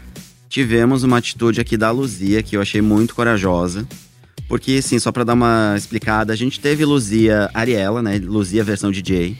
tivemos 0.48 1.02
uma 1.02 1.18
atitude 1.18 1.60
aqui 1.60 1.76
da 1.76 1.90
Luzia 1.90 2.42
que 2.42 2.56
eu 2.56 2.62
achei 2.62 2.80
muito 2.80 3.14
corajosa. 3.14 3.86
Porque, 4.50 4.72
assim, 4.84 4.98
só 4.98 5.12
pra 5.12 5.22
dar 5.22 5.34
uma 5.34 5.74
explicada, 5.76 6.32
a 6.32 6.36
gente 6.36 6.58
teve 6.58 6.84
Luzia 6.84 7.48
Ariela, 7.54 8.02
né? 8.02 8.20
Luzia 8.22 8.64
versão 8.64 8.90
DJ. 8.90 9.38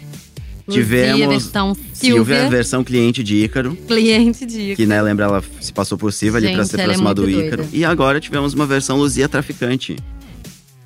Luzia, 0.69 0.83
Tivemos 0.85 1.29
versão 1.29 1.75
Silvia, 1.93 2.15
Silvia, 2.37 2.49
versão 2.49 2.85
cliente 2.85 3.21
de 3.25 3.35
Ícaro. 3.45 3.77
cliente 3.89 4.47
de 4.47 4.77
Que, 4.77 4.87
né, 4.87 5.03
lembra, 5.03 5.25
ela 5.25 5.45
se 5.61 5.73
passou 5.73 5.99
por 5.99 6.13
Silva 6.13 6.39
ali 6.39 6.47
pra 6.53 6.59
Gente, 6.63 6.71
se 6.71 6.81
ela 6.81 6.93
é 6.93 6.97
do 7.15 7.29
Ícaro. 7.29 7.57
doida. 7.65 7.69
E 7.77 7.85
agora 7.85 8.21
tivemos 8.21 8.55
uma 8.55 8.67
versão 8.67 8.97
Luzia 8.99 9.29
traficante. 9.29 9.97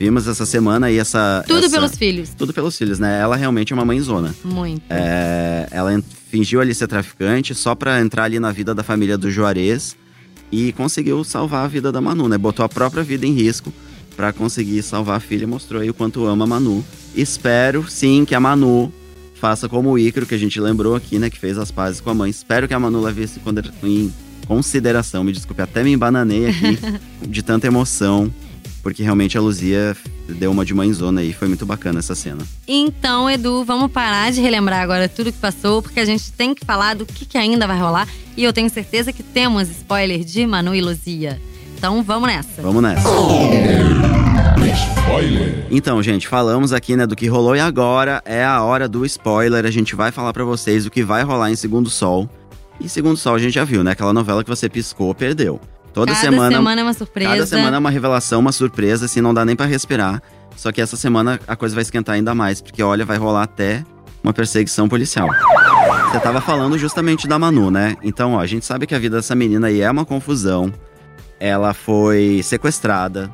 Vimos 0.00 0.26
essa 0.26 0.46
semana 0.46 0.86
aí 0.86 0.98
essa. 0.98 1.44
Tudo 1.46 1.58
essa- 1.66 1.76
pelos 1.76 1.94
filhos. 1.94 2.30
Tudo 2.30 2.54
pelos 2.54 2.78
filhos, 2.78 2.98
né? 2.98 3.20
Ela 3.20 3.36
realmente 3.36 3.74
é 3.74 3.76
uma 3.76 3.84
mãezona. 3.84 4.34
Muito. 4.42 4.82
É, 4.88 5.68
ela 5.70 6.02
fingiu 6.30 6.62
ali 6.62 6.74
ser 6.74 6.86
traficante 6.88 7.54
só 7.54 7.74
pra 7.74 8.00
entrar 8.00 8.24
ali 8.24 8.40
na 8.40 8.50
vida 8.52 8.74
da 8.74 8.82
família 8.82 9.18
do 9.18 9.30
Juarez 9.30 9.94
e 10.50 10.72
conseguiu 10.72 11.22
salvar 11.24 11.66
a 11.66 11.68
vida 11.68 11.92
da 11.92 12.00
Manu, 12.00 12.26
né? 12.26 12.38
Botou 12.38 12.64
a 12.64 12.68
própria 12.70 13.02
vida 13.02 13.26
em 13.26 13.32
risco 13.34 13.70
pra 14.16 14.32
conseguir 14.32 14.82
salvar 14.82 15.16
a 15.16 15.20
filha 15.20 15.46
mostrou 15.46 15.82
aí 15.82 15.90
o 15.90 15.94
quanto 15.94 16.24
ama 16.24 16.44
a 16.44 16.46
Manu. 16.48 16.84
Espero, 17.14 17.88
sim, 17.88 18.24
que 18.24 18.34
a 18.34 18.40
Manu 18.40 18.92
faça 19.34 19.68
como 19.68 19.90
o 19.90 19.98
Ícaro, 19.98 20.26
que 20.26 20.34
a 20.34 20.38
gente 20.38 20.58
lembrou 20.58 20.94
aqui, 20.94 21.18
né? 21.18 21.28
Que 21.28 21.38
fez 21.38 21.58
as 21.58 21.70
pazes 21.70 22.00
com 22.00 22.10
a 22.10 22.14
mãe. 22.14 22.30
Espero 22.30 22.66
que 22.66 22.74
a 22.74 22.78
Manu 22.78 23.00
leve 23.02 23.22
isso 23.22 23.40
em 23.82 24.12
consideração. 24.46 25.22
Me 25.22 25.32
desculpe, 25.32 25.60
até 25.60 25.82
me 25.82 25.92
embananei 25.92 26.48
aqui 26.48 26.78
de 27.28 27.42
tanta 27.42 27.66
emoção. 27.66 28.32
Porque 28.82 29.02
realmente 29.02 29.38
a 29.38 29.40
Luzia 29.40 29.96
deu 30.28 30.50
uma 30.50 30.64
de 30.64 30.74
mãezona 30.74 31.20
aí. 31.20 31.32
Foi 31.32 31.48
muito 31.48 31.64
bacana 31.64 31.98
essa 31.98 32.14
cena. 32.14 32.42
Então, 32.68 33.30
Edu, 33.30 33.64
vamos 33.64 33.90
parar 33.90 34.30
de 34.30 34.40
relembrar 34.40 34.82
agora 34.82 35.08
tudo 35.08 35.32
que 35.32 35.38
passou, 35.38 35.82
porque 35.82 36.00
a 36.00 36.04
gente 36.04 36.30
tem 36.32 36.54
que 36.54 36.64
falar 36.64 36.94
do 36.94 37.06
que, 37.06 37.24
que 37.24 37.38
ainda 37.38 37.66
vai 37.66 37.78
rolar. 37.78 38.06
E 38.36 38.44
eu 38.44 38.52
tenho 38.52 38.68
certeza 38.68 39.12
que 39.12 39.22
temos 39.22 39.70
spoiler 39.70 40.22
de 40.22 40.46
Manu 40.46 40.74
e 40.74 40.82
Luzia. 40.82 41.40
Então, 41.76 42.02
vamos 42.02 42.28
nessa. 42.28 42.62
Vamos 42.62 42.82
nessa. 42.82 43.08
Spoiler. 44.74 45.66
Então, 45.70 46.02
gente, 46.02 46.26
falamos 46.26 46.72
aqui, 46.72 46.96
né, 46.96 47.06
do 47.06 47.14
que 47.14 47.26
rolou 47.28 47.54
e 47.54 47.60
agora 47.60 48.22
é 48.24 48.44
a 48.44 48.62
hora 48.62 48.88
do 48.88 49.04
spoiler. 49.04 49.64
A 49.66 49.70
gente 49.70 49.94
vai 49.94 50.10
falar 50.10 50.32
pra 50.32 50.44
vocês 50.44 50.86
o 50.86 50.90
que 50.90 51.02
vai 51.02 51.22
rolar 51.22 51.50
em 51.50 51.56
Segundo 51.56 51.90
Sol. 51.90 52.28
E 52.80 52.88
Segundo 52.88 53.16
Sol 53.16 53.34
a 53.34 53.38
gente 53.38 53.54
já 53.54 53.64
viu, 53.64 53.84
né? 53.84 53.92
Aquela 53.92 54.12
novela 54.12 54.42
que 54.42 54.50
você 54.50 54.68
piscou, 54.68 55.14
perdeu. 55.14 55.60
Toda 55.92 56.12
Cada 56.12 56.24
semana, 56.24 56.56
semana 56.56 56.80
é 56.80 56.84
uma 56.84 56.92
surpresa. 56.94 57.30
cada 57.30 57.46
semana 57.46 57.76
é 57.76 57.78
uma 57.78 57.90
revelação, 57.90 58.40
uma 58.40 58.50
surpresa, 58.50 59.04
assim, 59.04 59.20
não 59.20 59.32
dá 59.32 59.44
nem 59.44 59.54
pra 59.54 59.66
respirar. 59.66 60.20
Só 60.56 60.72
que 60.72 60.80
essa 60.80 60.96
semana 60.96 61.38
a 61.46 61.54
coisa 61.54 61.74
vai 61.74 61.82
esquentar 61.82 62.16
ainda 62.16 62.34
mais, 62.34 62.60
porque 62.60 62.82
olha, 62.82 63.04
vai 63.04 63.16
rolar 63.16 63.44
até 63.44 63.84
uma 64.22 64.32
perseguição 64.32 64.88
policial. 64.88 65.28
Você 66.10 66.18
tava 66.18 66.40
falando 66.40 66.76
justamente 66.78 67.28
da 67.28 67.38
Manu, 67.38 67.70
né? 67.70 67.96
Então, 68.02 68.32
ó, 68.34 68.40
a 68.40 68.46
gente 68.46 68.64
sabe 68.64 68.86
que 68.88 68.94
a 68.94 68.98
vida 68.98 69.16
dessa 69.16 69.34
menina 69.36 69.68
aí 69.68 69.82
é 69.82 69.90
uma 69.90 70.04
confusão. 70.04 70.72
Ela 71.38 71.74
foi 71.74 72.40
sequestrada. 72.42 73.30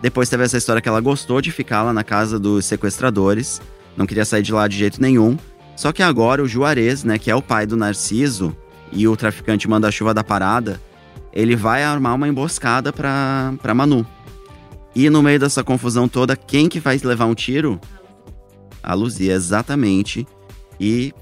Depois 0.00 0.28
teve 0.28 0.44
essa 0.44 0.58
história 0.58 0.82
que 0.82 0.88
ela 0.88 1.00
gostou 1.00 1.40
de 1.40 1.50
ficar 1.50 1.82
lá 1.82 1.92
na 1.92 2.04
casa 2.04 2.38
dos 2.38 2.66
sequestradores. 2.66 3.60
Não 3.96 4.06
queria 4.06 4.24
sair 4.24 4.42
de 4.42 4.52
lá 4.52 4.68
de 4.68 4.76
jeito 4.76 5.00
nenhum. 5.00 5.38
Só 5.76 5.92
que 5.92 6.02
agora 6.02 6.42
o 6.42 6.48
Juarez, 6.48 7.04
né, 7.04 7.18
que 7.18 7.30
é 7.30 7.34
o 7.34 7.42
pai 7.42 7.66
do 7.66 7.76
Narciso 7.76 8.56
e 8.92 9.08
o 9.08 9.16
traficante 9.16 9.68
manda-chuva 9.68 10.14
da 10.14 10.22
parada, 10.22 10.80
ele 11.32 11.56
vai 11.56 11.82
armar 11.82 12.14
uma 12.14 12.28
emboscada 12.28 12.92
pra, 12.92 13.54
pra 13.60 13.74
Manu. 13.74 14.06
E 14.94 15.10
no 15.10 15.22
meio 15.22 15.40
dessa 15.40 15.64
confusão 15.64 16.06
toda, 16.06 16.36
quem 16.36 16.68
que 16.68 16.78
vai 16.78 16.96
levar 17.02 17.24
um 17.24 17.34
tiro? 17.34 17.80
A 18.82 18.94
Luzia, 18.94 19.32
exatamente. 19.32 20.26
E 20.78 21.12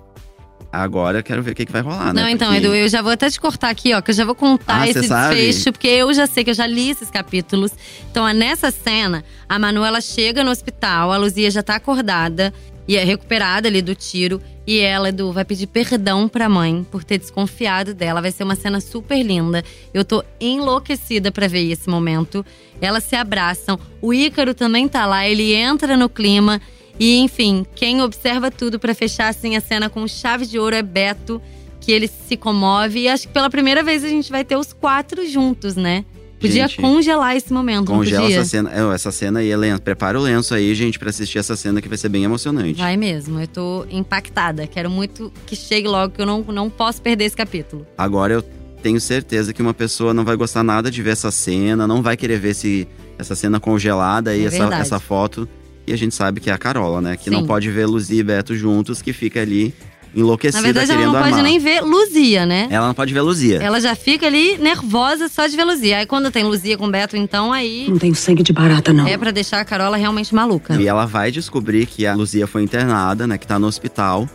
agora 0.70 1.18
eu 1.18 1.22
quero 1.22 1.42
ver 1.42 1.52
o 1.52 1.54
que, 1.54 1.66
que 1.66 1.72
vai 1.72 1.80
rolar, 1.82 2.12
né? 2.12 2.22
Não, 2.22 2.28
então, 2.28 2.50
Porque- 2.52 2.66
Edu, 2.66 2.74
eu 2.74 2.88
já 2.88 3.00
vou 3.02 3.12
até 3.12 3.30
te 3.30 3.40
cortar 3.40 3.70
aqui, 3.70 3.92
ó, 3.94 4.00
que 4.00 4.10
eu 4.10 4.14
já 4.14 4.24
vou 4.24 4.34
contar 4.34 4.82
Ah, 4.82 4.88
esse 4.88 5.00
desfecho, 5.00 5.72
porque 5.72 5.88
eu 5.88 6.12
já 6.12 6.26
sei 6.26 6.44
que 6.44 6.50
eu 6.50 6.54
já 6.54 6.66
li 6.66 6.90
esses 6.90 7.10
capítulos. 7.10 7.72
Então, 8.10 8.26
nessa 8.32 8.70
cena, 8.70 9.24
a 9.48 9.58
Manu 9.58 9.84
ela 9.84 10.00
chega 10.00 10.44
no 10.44 10.50
hospital, 10.50 11.10
a 11.12 11.16
Luzia 11.16 11.50
já 11.50 11.62
tá 11.62 11.76
acordada 11.76 12.52
e 12.86 12.96
é 12.96 13.04
recuperada 13.04 13.68
ali 13.68 13.80
do 13.80 13.94
tiro. 13.94 14.40
E 14.64 14.78
ela, 14.78 15.08
Edu, 15.08 15.32
vai 15.32 15.44
pedir 15.44 15.66
perdão 15.66 16.28
pra 16.28 16.48
mãe 16.48 16.86
por 16.88 17.02
ter 17.02 17.18
desconfiado 17.18 17.92
dela. 17.94 18.22
Vai 18.22 18.30
ser 18.30 18.44
uma 18.44 18.54
cena 18.54 18.80
super 18.80 19.20
linda. 19.20 19.64
Eu 19.92 20.04
tô 20.04 20.22
enlouquecida 20.40 21.32
pra 21.32 21.48
ver 21.48 21.68
esse 21.70 21.88
momento. 21.88 22.46
Elas 22.80 23.02
se 23.04 23.16
abraçam. 23.16 23.76
O 24.00 24.14
Ícaro 24.14 24.54
também 24.54 24.86
tá 24.86 25.04
lá, 25.04 25.26
ele 25.28 25.52
entra 25.52 25.96
no 25.96 26.08
clima. 26.08 26.60
E, 26.98 27.18
enfim, 27.18 27.64
quem 27.74 28.02
observa 28.02 28.50
tudo 28.50 28.78
pra 28.78 28.94
fechar 28.94 29.28
assim 29.28 29.56
a 29.56 29.60
cena 29.60 29.88
com 29.88 30.06
chave 30.06 30.46
de 30.46 30.58
ouro 30.58 30.76
é 30.76 30.82
Beto, 30.82 31.40
que 31.80 31.90
ele 31.90 32.08
se 32.08 32.36
comove. 32.36 33.00
E 33.00 33.08
acho 33.08 33.26
que 33.26 33.34
pela 33.34 33.50
primeira 33.50 33.82
vez 33.82 34.04
a 34.04 34.08
gente 34.08 34.30
vai 34.30 34.44
ter 34.44 34.56
os 34.56 34.72
quatro 34.72 35.26
juntos, 35.26 35.74
né? 35.76 36.04
Podia 36.42 36.66
Gente, 36.66 36.80
congelar 36.80 37.36
esse 37.36 37.52
momento, 37.52 37.86
Congela 37.86 38.28
essa 38.28 38.44
cena. 38.44 38.70
É, 38.72 38.94
essa 38.94 39.12
cena 39.12 39.38
aí, 39.38 39.48
Helena. 39.48 39.78
Prepara 39.78 40.18
o 40.18 40.22
lenço 40.22 40.52
aí, 40.52 40.74
gente, 40.74 40.98
pra 40.98 41.08
assistir 41.10 41.38
essa 41.38 41.54
cena 41.54 41.80
que 41.80 41.88
vai 41.88 41.96
ser 41.96 42.08
bem 42.08 42.24
emocionante. 42.24 42.80
Vai 42.80 42.96
mesmo, 42.96 43.40
eu 43.40 43.46
tô 43.46 43.86
impactada. 43.88 44.66
Quero 44.66 44.90
muito 44.90 45.32
que 45.46 45.54
chegue 45.54 45.86
logo, 45.86 46.12
que 46.12 46.20
eu 46.20 46.26
não, 46.26 46.42
não 46.42 46.68
posso 46.68 47.00
perder 47.00 47.26
esse 47.26 47.36
capítulo. 47.36 47.86
Agora 47.96 48.34
eu 48.34 48.42
tenho 48.82 49.00
certeza 49.00 49.52
que 49.52 49.62
uma 49.62 49.72
pessoa 49.72 50.12
não 50.12 50.24
vai 50.24 50.34
gostar 50.34 50.64
nada 50.64 50.90
de 50.90 51.00
ver 51.00 51.10
essa 51.10 51.30
cena, 51.30 51.86
não 51.86 52.02
vai 52.02 52.16
querer 52.16 52.40
ver 52.40 52.50
esse, 52.50 52.88
essa 53.16 53.36
cena 53.36 53.60
congelada 53.60 54.34
e 54.34 54.42
É 54.42 54.46
essa, 54.46 54.74
essa 54.74 54.98
foto. 54.98 55.48
E 55.86 55.92
a 55.92 55.96
gente 55.96 56.14
sabe 56.14 56.40
que 56.40 56.48
é 56.50 56.52
a 56.52 56.58
Carola, 56.58 57.00
né? 57.00 57.16
Que 57.16 57.30
não 57.30 57.40
Sim. 57.40 57.46
pode 57.46 57.70
ver 57.70 57.86
Luzia 57.86 58.20
e 58.20 58.22
Beto 58.22 58.54
juntos, 58.54 59.02
que 59.02 59.12
fica 59.12 59.40
ali 59.40 59.74
enlouquecida 60.14 60.60
Na 60.60 60.72
verdade, 60.72 60.92
ela 60.92 61.12
não 61.12 61.30
pode 61.30 61.42
nem 61.42 61.58
ver 61.58 61.80
Luzia, 61.80 62.46
né? 62.46 62.68
Ela 62.70 62.86
não 62.86 62.94
pode 62.94 63.12
ver 63.12 63.20
Luzia. 63.22 63.58
Ela 63.62 63.80
já 63.80 63.94
fica 63.94 64.26
ali 64.26 64.58
nervosa 64.58 65.28
só 65.28 65.46
de 65.46 65.56
ver 65.56 65.64
Luzia. 65.64 65.98
Aí 65.98 66.06
quando 66.06 66.30
tem 66.30 66.44
Luzia 66.44 66.76
com 66.76 66.88
Beto, 66.90 67.16
então 67.16 67.52
aí 67.52 67.86
Não 67.88 67.98
tenho 67.98 68.14
sangue 68.14 68.42
de 68.42 68.52
barata, 68.52 68.92
não. 68.92 69.06
é 69.06 69.16
pra 69.16 69.30
deixar 69.30 69.60
a 69.60 69.64
Carola 69.64 69.96
realmente 69.96 70.34
maluca. 70.34 70.80
E 70.80 70.86
ela 70.86 71.06
vai 71.06 71.30
descobrir 71.30 71.86
que 71.86 72.06
a 72.06 72.14
Luzia 72.14 72.46
foi 72.46 72.62
internada, 72.62 73.26
né? 73.26 73.38
Que 73.38 73.46
tá 73.46 73.58
no 73.58 73.66
hospital. 73.66 74.28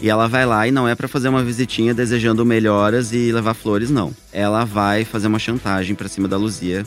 E 0.00 0.08
ela 0.08 0.26
vai 0.26 0.46
lá 0.46 0.66
e 0.66 0.70
não 0.70 0.88
é 0.88 0.94
pra 0.94 1.06
fazer 1.06 1.28
uma 1.28 1.44
visitinha 1.44 1.92
desejando 1.92 2.44
melhoras 2.44 3.12
e 3.12 3.30
levar 3.30 3.52
flores, 3.52 3.90
não. 3.90 4.12
Ela 4.32 4.64
vai 4.64 5.04
fazer 5.04 5.26
uma 5.26 5.38
chantagem 5.38 5.94
pra 5.94 6.08
cima 6.08 6.26
da 6.26 6.38
Luzia. 6.38 6.86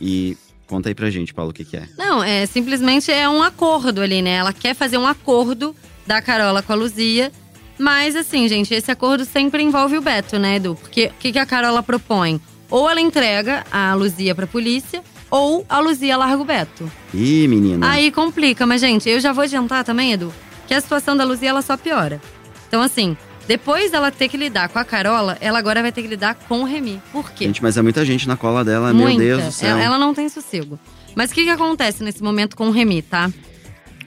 E 0.00 0.36
conta 0.66 0.88
aí 0.88 0.94
pra 0.94 1.10
gente, 1.10 1.32
Paulo, 1.32 1.50
o 1.50 1.54
que, 1.54 1.64
que 1.64 1.76
é. 1.76 1.88
Não, 1.96 2.22
é 2.22 2.44
simplesmente 2.46 3.10
é 3.10 3.28
um 3.28 3.42
acordo 3.42 4.00
ali, 4.00 4.22
né? 4.22 4.32
Ela 4.32 4.52
quer 4.52 4.74
fazer 4.74 4.98
um 4.98 5.06
acordo 5.06 5.74
da 6.06 6.20
Carola 6.20 6.62
com 6.62 6.72
a 6.72 6.76
Luzia. 6.76 7.32
Mas 7.78 8.16
assim, 8.16 8.48
gente, 8.48 8.72
esse 8.72 8.90
acordo 8.90 9.24
sempre 9.24 9.62
envolve 9.62 9.98
o 9.98 10.00
Beto, 10.00 10.38
né, 10.38 10.56
Edu? 10.56 10.76
Porque 10.80 11.06
o 11.06 11.12
que, 11.18 11.32
que 11.32 11.38
a 11.38 11.44
Carola 11.44 11.82
propõe? 11.82 12.40
Ou 12.70 12.88
ela 12.88 13.00
entrega 13.00 13.64
a 13.70 13.94
Luzia 13.94 14.34
pra 14.34 14.46
polícia, 14.46 15.02
ou 15.30 15.64
a 15.68 15.78
Luzia 15.78 16.16
larga 16.16 16.42
o 16.42 16.44
Beto. 16.44 16.90
Ih, 17.12 17.46
menina. 17.46 17.90
Aí 17.90 18.10
complica, 18.10 18.66
mas 18.66 18.80
gente, 18.80 19.08
eu 19.08 19.20
já 19.20 19.32
vou 19.32 19.44
adiantar 19.44 19.84
também, 19.84 20.12
Edu, 20.12 20.32
que 20.66 20.74
a 20.74 20.80
situação 20.80 21.16
da 21.16 21.24
Luzia 21.24 21.50
ela 21.50 21.62
só 21.62 21.76
piora. 21.76 22.20
Então 22.66 22.80
assim, 22.80 23.16
depois 23.46 23.90
dela 23.90 24.10
ter 24.10 24.28
que 24.28 24.36
lidar 24.36 24.68
com 24.68 24.78
a 24.78 24.84
Carola, 24.84 25.38
ela 25.40 25.58
agora 25.58 25.80
vai 25.80 25.92
ter 25.92 26.02
que 26.02 26.08
lidar 26.08 26.34
com 26.34 26.62
o 26.62 26.64
Remy. 26.64 27.00
Por 27.12 27.30
quê? 27.30 27.44
Gente, 27.44 27.62
mas 27.62 27.76
é 27.76 27.82
muita 27.82 28.04
gente 28.04 28.26
na 28.26 28.36
cola 28.36 28.64
dela, 28.64 28.92
Muita. 28.92 29.18
meu 29.18 29.18
Deus 29.18 29.44
do 29.44 29.52
céu. 29.52 29.70
Ela, 29.70 29.82
ela 29.82 29.98
não 29.98 30.12
tem 30.12 30.28
sossego. 30.28 30.78
Mas 31.14 31.30
o 31.30 31.34
que, 31.34 31.44
que 31.44 31.50
acontece 31.50 32.02
nesse 32.02 32.22
momento 32.22 32.56
com 32.56 32.68
o 32.68 32.70
Remy, 32.70 33.02
tá? 33.02 33.30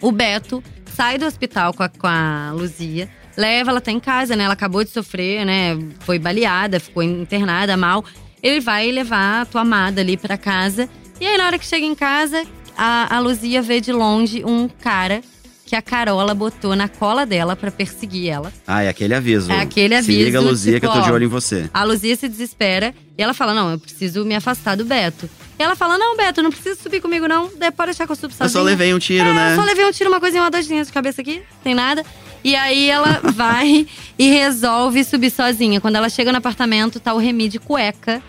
O 0.01 0.12
Beto 0.12 0.63
sai 0.93 1.17
do 1.17 1.25
hospital 1.25 1.74
com 1.74 1.84
a, 1.84 1.89
com 1.89 2.08
a 2.08 2.51
Luzia, 2.53 3.10
leva, 3.38 3.72
ela 3.72 3.81
tá 3.81 3.91
em 3.91 4.00
casa, 4.00 4.36
né? 4.36 4.43
Ela 4.43 4.53
acabou 4.53 4.84
de 4.84 4.89
sofrer, 4.89 5.46
né? 5.46 5.77
Foi 6.01 6.19
baleada, 6.19 6.79
ficou 6.79 7.01
internada 7.01 7.77
mal. 7.77 8.03
Ele 8.43 8.60
vai 8.60 8.91
levar 8.91 9.41
a 9.41 9.46
tua 9.46 9.62
amada 9.62 10.01
ali 10.01 10.17
pra 10.17 10.38
casa. 10.38 10.89
E 11.19 11.25
aí, 11.25 11.38
na 11.38 11.46
hora 11.46 11.58
que 11.60 11.65
chega 11.65 11.86
em 11.86 11.96
casa, 11.96 12.43
a, 12.77 13.15
a 13.15 13.19
Luzia 13.19 13.62
vê 13.62 13.79
de 13.79 13.91
longe 13.91 14.43
um 14.46 14.67
cara 14.67 15.22
que 15.70 15.76
a 15.76 15.84
Carola 15.84 16.34
botou 16.34 16.76
na 16.76 16.88
cola 16.88 17.28
dela 17.28 17.56
pra 17.56 17.70
perseguir 17.70 18.28
ela. 18.28 18.52
Ah, 18.66 18.82
é 18.82 18.90
aquele 18.90 19.14
aviso. 19.14 19.52
É 19.52 19.62
aquele 19.62 19.94
Se 20.02 20.12
aviso, 20.12 20.26
liga, 20.26 20.40
Luzia, 20.40 20.80
que 20.80 20.86
eu 20.88 20.90
tô 20.90 20.96
tipo, 20.96 21.06
de 21.06 21.14
olho 21.14 21.26
em 21.26 21.28
você. 21.28 21.70
A 21.72 21.84
Luzia 21.84 22.16
se 22.16 22.28
desespera 22.28 22.92
e 23.16 23.22
ela 23.22 23.36
fala: 23.36 23.54
Não, 23.54 23.70
eu 23.74 23.78
preciso 23.78 24.26
me 24.26 24.34
afastar 24.34 24.76
do 24.76 24.84
Beto. 24.84 25.30
E 25.60 25.62
ela 25.62 25.76
fala: 25.76 25.96
Não, 25.96 26.18
Beto, 26.18 26.42
não 26.42 26.50
precisa 26.50 26.76
subir 26.82 27.00
comigo, 27.00 27.28
não. 27.28 27.50
Pode 27.50 27.92
deixar 27.92 28.08
que 28.08 28.12
eu 28.12 28.16
subo 28.16 28.34
sozinha. 28.34 28.46
Eu 28.48 28.50
só 28.50 28.64
levei 28.64 28.92
um 28.96 28.98
tiro, 28.98 29.30
É, 29.30 29.32
né? 29.32 29.52
eu 29.52 29.58
só 29.58 29.64
levei 29.64 29.86
um 29.86 29.92
tiro, 29.92 30.10
uma 30.10 30.20
coisinha, 30.20 30.42
uma 30.42 30.50
dorzinha 30.50 30.84
de 30.84 30.92
cabeça 30.92 31.22
aqui, 31.22 31.44
tem 31.64 31.76
nada. 31.76 32.04
E 32.44 32.56
aí 32.56 32.90
ela 32.90 33.22
vai 33.32 33.86
e 34.18 34.30
resolve 34.32 35.04
subir 35.04 35.30
sozinha. 35.30 35.80
Quando 35.80 35.98
ela 35.98 36.10
chega 36.10 36.32
no 36.32 36.40
apartamento, 36.40 37.00
tá 37.00 37.14
o 37.14 37.20
Remy 37.20 37.48
de 37.48 37.60
cueca 37.60 38.24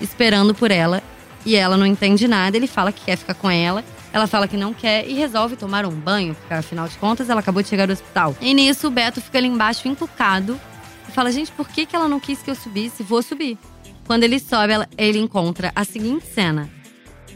esperando 0.00 0.54
por 0.54 0.70
ela. 0.70 1.02
E 1.44 1.56
ela 1.56 1.76
não 1.76 1.84
entende 1.84 2.26
nada. 2.26 2.56
Ele 2.56 2.66
fala 2.66 2.90
que 2.90 3.04
quer 3.04 3.16
ficar 3.18 3.34
com 3.34 3.50
ela. 3.50 3.84
Ela 4.12 4.26
fala 4.26 4.48
que 4.48 4.56
não 4.56 4.74
quer 4.74 5.06
e 5.08 5.14
resolve 5.14 5.54
tomar 5.56 5.86
um 5.86 5.90
banho, 5.90 6.34
porque 6.34 6.52
afinal 6.52 6.88
de 6.88 6.96
contas 6.98 7.30
ela 7.30 7.40
acabou 7.40 7.62
de 7.62 7.68
chegar 7.68 7.86
do 7.86 7.92
hospital. 7.92 8.34
E 8.40 8.52
nisso 8.52 8.88
o 8.88 8.90
Beto 8.90 9.20
fica 9.20 9.38
ali 9.38 9.46
embaixo 9.46 9.86
encucado 9.86 10.58
e 11.08 11.12
fala: 11.12 11.30
Gente, 11.30 11.52
por 11.52 11.68
que, 11.68 11.86
que 11.86 11.94
ela 11.94 12.08
não 12.08 12.18
quis 12.18 12.42
que 12.42 12.50
eu 12.50 12.54
subisse? 12.56 13.02
Vou 13.04 13.22
subir. 13.22 13.56
Quando 14.06 14.24
ele 14.24 14.40
sobe, 14.40 14.72
ela- 14.72 14.88
ele 14.98 15.18
encontra 15.20 15.70
a 15.76 15.84
seguinte 15.84 16.26
cena: 16.26 16.68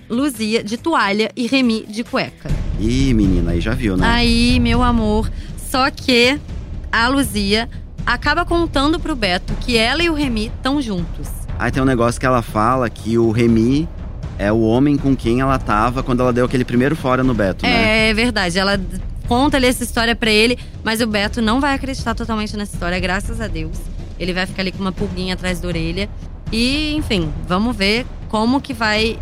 Luzia 0.09 0.63
de 0.65 0.77
toalha 0.77 1.31
e 1.37 1.47
Remy 1.47 1.87
de 1.87 2.03
cueca. 2.05 2.51
Ih, 2.81 3.15
menina, 3.15 3.53
aí 3.53 3.61
já 3.61 3.73
viu, 3.73 3.97
né? 3.97 4.07
Aí, 4.07 4.59
meu 4.59 4.83
amor, 4.83 5.31
só 5.71 5.91
que 5.91 6.39
a 6.91 7.07
Luzia 7.09 7.71
acaba 8.05 8.45
contando 8.45 8.99
pro 8.99 9.15
Beto 9.15 9.55
que 9.61 9.77
ela 9.77 10.03
e 10.03 10.11
o 10.11 10.15
Remy 10.15 10.47
estão 10.57 10.83
juntos. 10.83 11.29
Aí 11.59 11.71
tem 11.71 11.81
um 11.83 11.87
negócio 11.87 12.19
que 12.21 12.27
ela 12.27 12.43
fala 12.43 12.91
que 12.91 13.17
o 13.17 13.31
Remy 13.31 13.89
é 14.39 14.51
o 14.53 14.61
homem 14.61 14.97
com 14.97 15.15
quem 15.17 15.41
ela 15.41 15.59
tava 15.59 16.03
quando 16.03 16.21
ela 16.21 16.33
deu 16.33 16.45
aquele 16.45 16.65
primeiro 16.65 16.95
fora 16.97 17.23
no 17.23 17.35
Beto, 17.35 17.65
né? 17.65 18.09
É 18.11 18.15
verdade, 18.15 18.59
ela 18.59 18.81
conta 19.29 19.57
ali 19.57 19.67
essa 19.67 19.83
história 19.85 20.15
pra 20.15 20.31
ele, 20.31 20.59
mas 20.83 21.01
o 21.01 21.07
Beto 21.07 21.41
não 21.41 21.61
vai 21.61 21.75
acreditar 21.75 22.15
totalmente 22.15 22.57
nessa 22.57 22.75
história, 22.75 22.99
graças 23.01 23.41
a 23.41 23.47
Deus. 23.47 23.77
Ele 24.19 24.33
vai 24.33 24.47
ficar 24.47 24.63
ali 24.63 24.71
com 24.73 24.81
uma 24.81 24.93
pulguinha 24.93 25.35
atrás 25.35 25.61
da 25.61 25.69
orelha. 25.69 26.09
E, 26.53 26.95
enfim, 26.95 27.33
vamos 27.49 27.75
ver 27.75 28.07
como 28.29 28.61
que 28.61 28.73
vai 28.75 29.19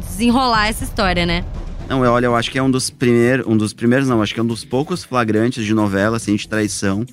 desenrolar 0.00 0.68
essa 0.68 0.84
história, 0.84 1.26
né? 1.26 1.44
Não, 1.88 2.04
eu- 2.04 2.12
olha, 2.12 2.26
eu 2.26 2.36
acho 2.36 2.50
que 2.50 2.58
é 2.58 2.62
um 2.62 2.70
dos 2.70 2.88
primeiros, 2.90 3.46
um 3.46 3.56
dos 3.56 3.72
primeiros 3.72 4.08
não, 4.08 4.22
acho 4.22 4.32
que 4.32 4.40
é 4.40 4.42
um 4.42 4.46
dos 4.46 4.64
poucos 4.64 5.02
flagrantes 5.04 5.64
de 5.64 5.74
novela, 5.74 6.16
assim, 6.16 6.36
de 6.36 6.48
traição, 6.48 7.04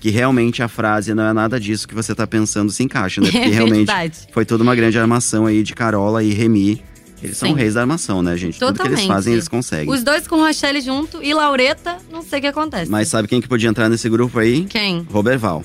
que 0.00 0.08
realmente 0.10 0.62
a 0.62 0.68
frase 0.68 1.14
não 1.14 1.24
é 1.24 1.32
nada 1.32 1.60
disso 1.60 1.86
que 1.86 1.94
você 1.94 2.14
tá 2.14 2.26
pensando 2.26 2.72
se 2.72 2.82
encaixa, 2.82 3.20
né? 3.20 3.28
Porque 3.30 3.46
é 3.46 3.50
realmente 3.50 3.92
foi 4.32 4.44
toda 4.44 4.62
uma 4.64 4.74
grande 4.74 4.98
armação 4.98 5.46
aí 5.46 5.62
de 5.62 5.74
Carola 5.74 6.24
e 6.24 6.32
Remy. 6.32 6.82
Eles 7.22 7.36
são 7.36 7.50
Sim. 7.50 7.54
reis 7.54 7.74
da 7.74 7.82
armação, 7.82 8.22
né, 8.22 8.34
gente? 8.34 8.58
Tudo 8.58 8.72
que 8.72 8.80
eles 8.80 9.00
Totalmente. 9.00 9.06
fazem, 9.06 9.34
eles 9.34 9.46
conseguem. 9.46 9.92
Os 9.92 10.02
dois 10.02 10.26
com 10.26 10.36
Rochelle 10.36 10.80
junto 10.80 11.22
e 11.22 11.34
Laureta, 11.34 11.98
não 12.10 12.22
sei 12.22 12.38
o 12.38 12.42
que 12.42 12.48
acontece. 12.48 12.90
Mas 12.90 13.08
sabe 13.08 13.28
quem 13.28 13.42
que 13.42 13.48
podia 13.48 13.68
entrar 13.68 13.90
nesse 13.90 14.08
grupo 14.08 14.38
aí? 14.38 14.64
Quem? 14.64 15.06
Roberval. 15.10 15.62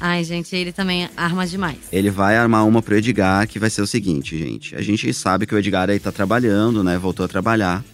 Ai, 0.00 0.24
gente, 0.24 0.54
ele 0.56 0.72
também 0.72 1.08
arma 1.14 1.46
demais. 1.46 1.76
Ele 1.92 2.10
vai 2.10 2.36
armar 2.36 2.66
uma 2.66 2.80
pro 2.80 2.96
Edgar, 2.96 3.46
que 3.46 3.58
vai 3.58 3.68
ser 3.68 3.82
o 3.82 3.86
seguinte, 3.86 4.38
gente. 4.38 4.74
A 4.74 4.80
gente 4.80 5.12
sabe 5.12 5.46
que 5.46 5.54
o 5.54 5.58
Edgar 5.58 5.90
aí 5.90 5.98
tá 5.98 6.10
trabalhando, 6.10 6.82
né? 6.82 6.96
Voltou 6.96 7.24
a 7.24 7.28
trabalhar. 7.28 7.84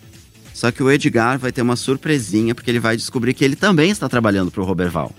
Só 0.55 0.71
que 0.71 0.83
o 0.83 0.91
Edgar 0.91 1.39
vai 1.39 1.51
ter 1.51 1.63
uma 1.63 1.77
surpresinha, 1.77 2.55
porque 2.55 2.71
ele 2.71 2.81
vai 2.81 2.97
descobrir 2.97 3.35
que 3.35 3.45
ele 3.45 3.57
também 3.57 3.91
está 3.91 4.09
trabalhando 4.09 4.51
pro 4.51 4.65
Roberval. 4.65 5.13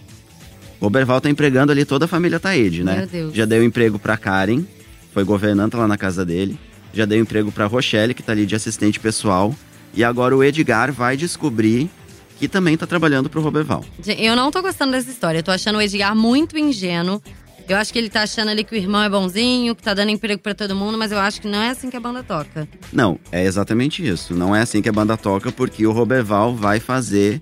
O 0.83 0.87
Roberval 0.87 1.21
tá 1.21 1.29
empregando 1.29 1.71
ali 1.71 1.85
toda 1.85 2.03
a 2.03 2.07
família 2.09 2.41
Taede, 2.41 2.83
né? 2.83 2.97
Meu 2.97 3.07
Deus. 3.07 3.33
Já 3.33 3.45
deu 3.45 3.63
emprego 3.63 3.97
pra 3.97 4.17
Karen, 4.17 4.65
foi 5.13 5.23
governanta 5.23 5.77
lá 5.77 5.87
na 5.87 5.97
casa 5.97 6.25
dele. 6.25 6.59
Já 6.93 7.05
deu 7.05 7.17
emprego 7.21 7.53
pra 7.53 7.67
Rochelle, 7.67 8.13
que 8.13 8.21
tá 8.21 8.33
ali 8.33 8.45
de 8.45 8.53
assistente 8.53 8.99
pessoal. 8.99 9.55
E 9.93 10.03
agora 10.03 10.35
o 10.35 10.43
Edgar 10.43 10.91
vai 10.91 11.15
descobrir 11.15 11.89
que 12.37 12.49
também 12.49 12.75
tá 12.75 12.85
trabalhando 12.85 13.29
pro 13.29 13.39
Roberval. 13.39 13.85
Eu 14.05 14.35
não 14.35 14.51
tô 14.51 14.61
gostando 14.61 14.91
dessa 14.91 15.09
história. 15.09 15.39
Eu 15.39 15.43
tô 15.43 15.51
achando 15.51 15.77
o 15.77 15.81
Edgar 15.81 16.13
muito 16.13 16.57
ingênuo. 16.57 17.23
Eu 17.65 17.77
acho 17.77 17.93
que 17.93 17.97
ele 17.97 18.09
tá 18.09 18.23
achando 18.23 18.49
ali 18.49 18.65
que 18.65 18.75
o 18.75 18.77
irmão 18.77 19.01
é 19.01 19.09
bonzinho, 19.09 19.73
que 19.73 19.81
tá 19.81 19.93
dando 19.93 20.09
emprego 20.09 20.41
pra 20.41 20.53
todo 20.53 20.75
mundo, 20.75 20.97
mas 20.97 21.13
eu 21.13 21.17
acho 21.17 21.39
que 21.39 21.47
não 21.47 21.61
é 21.61 21.69
assim 21.69 21.89
que 21.89 21.95
a 21.95 21.99
banda 22.01 22.21
toca. 22.23 22.67
Não, 22.91 23.17
é 23.31 23.45
exatamente 23.45 24.05
isso. 24.05 24.33
Não 24.33 24.53
é 24.53 24.59
assim 24.59 24.81
que 24.81 24.89
a 24.89 24.91
banda 24.91 25.15
toca, 25.15 25.49
porque 25.49 25.87
o 25.87 25.93
Roberval 25.93 26.53
vai 26.53 26.81
fazer 26.81 27.41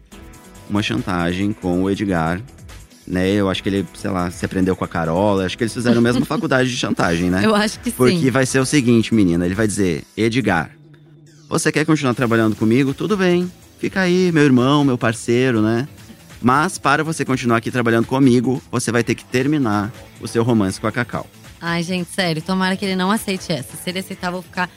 uma 0.69 0.83
chantagem 0.83 1.51
com 1.51 1.81
o 1.81 1.89
Edgar. 1.89 2.39
Né? 3.07 3.29
Eu 3.31 3.49
acho 3.49 3.61
que 3.63 3.69
ele, 3.69 3.85
sei 3.93 4.09
lá, 4.09 4.29
se 4.29 4.45
aprendeu 4.45 4.75
com 4.75 4.85
a 4.85 4.87
Carola. 4.87 5.45
Acho 5.45 5.57
que 5.57 5.63
eles 5.63 5.73
fizeram 5.73 5.97
a 5.97 6.01
mesma 6.01 6.23
faculdade 6.25 6.69
de 6.69 6.77
chantagem, 6.77 7.29
né? 7.29 7.41
Eu 7.43 7.55
acho 7.55 7.79
que 7.79 7.91
Porque 7.91 8.17
sim. 8.17 8.29
vai 8.29 8.45
ser 8.45 8.59
o 8.59 8.65
seguinte, 8.65 9.13
menina. 9.13 9.45
Ele 9.45 9.55
vai 9.55 9.67
dizer: 9.67 10.03
Edgar, 10.15 10.71
você 11.49 11.71
quer 11.71 11.85
continuar 11.85 12.13
trabalhando 12.13 12.55
comigo? 12.55 12.93
Tudo 12.93 13.17
bem. 13.17 13.51
Fica 13.79 14.01
aí, 14.01 14.31
meu 14.31 14.43
irmão, 14.43 14.85
meu 14.85 14.97
parceiro, 14.97 15.61
né? 15.61 15.87
Mas 16.41 16.77
para 16.77 17.03
você 17.03 17.25
continuar 17.25 17.57
aqui 17.57 17.69
trabalhando 17.69 18.05
comigo, 18.05 18.61
você 18.71 18.91
vai 18.91 19.03
ter 19.03 19.15
que 19.15 19.25
terminar 19.25 19.91
o 20.19 20.27
seu 20.27 20.43
romance 20.43 20.79
com 20.79 20.87
a 20.87 20.91
Cacau. 20.91 21.27
Ai, 21.59 21.83
gente, 21.83 22.09
sério, 22.09 22.41
tomara 22.41 22.75
que 22.75 22.83
ele 22.83 22.95
não 22.95 23.11
aceite 23.11 23.51
essa. 23.51 23.77
Se 23.77 23.89
ele 23.89 23.99
aceitar, 23.99 24.27
eu 24.27 24.33
vou 24.33 24.41
ficar 24.41 24.67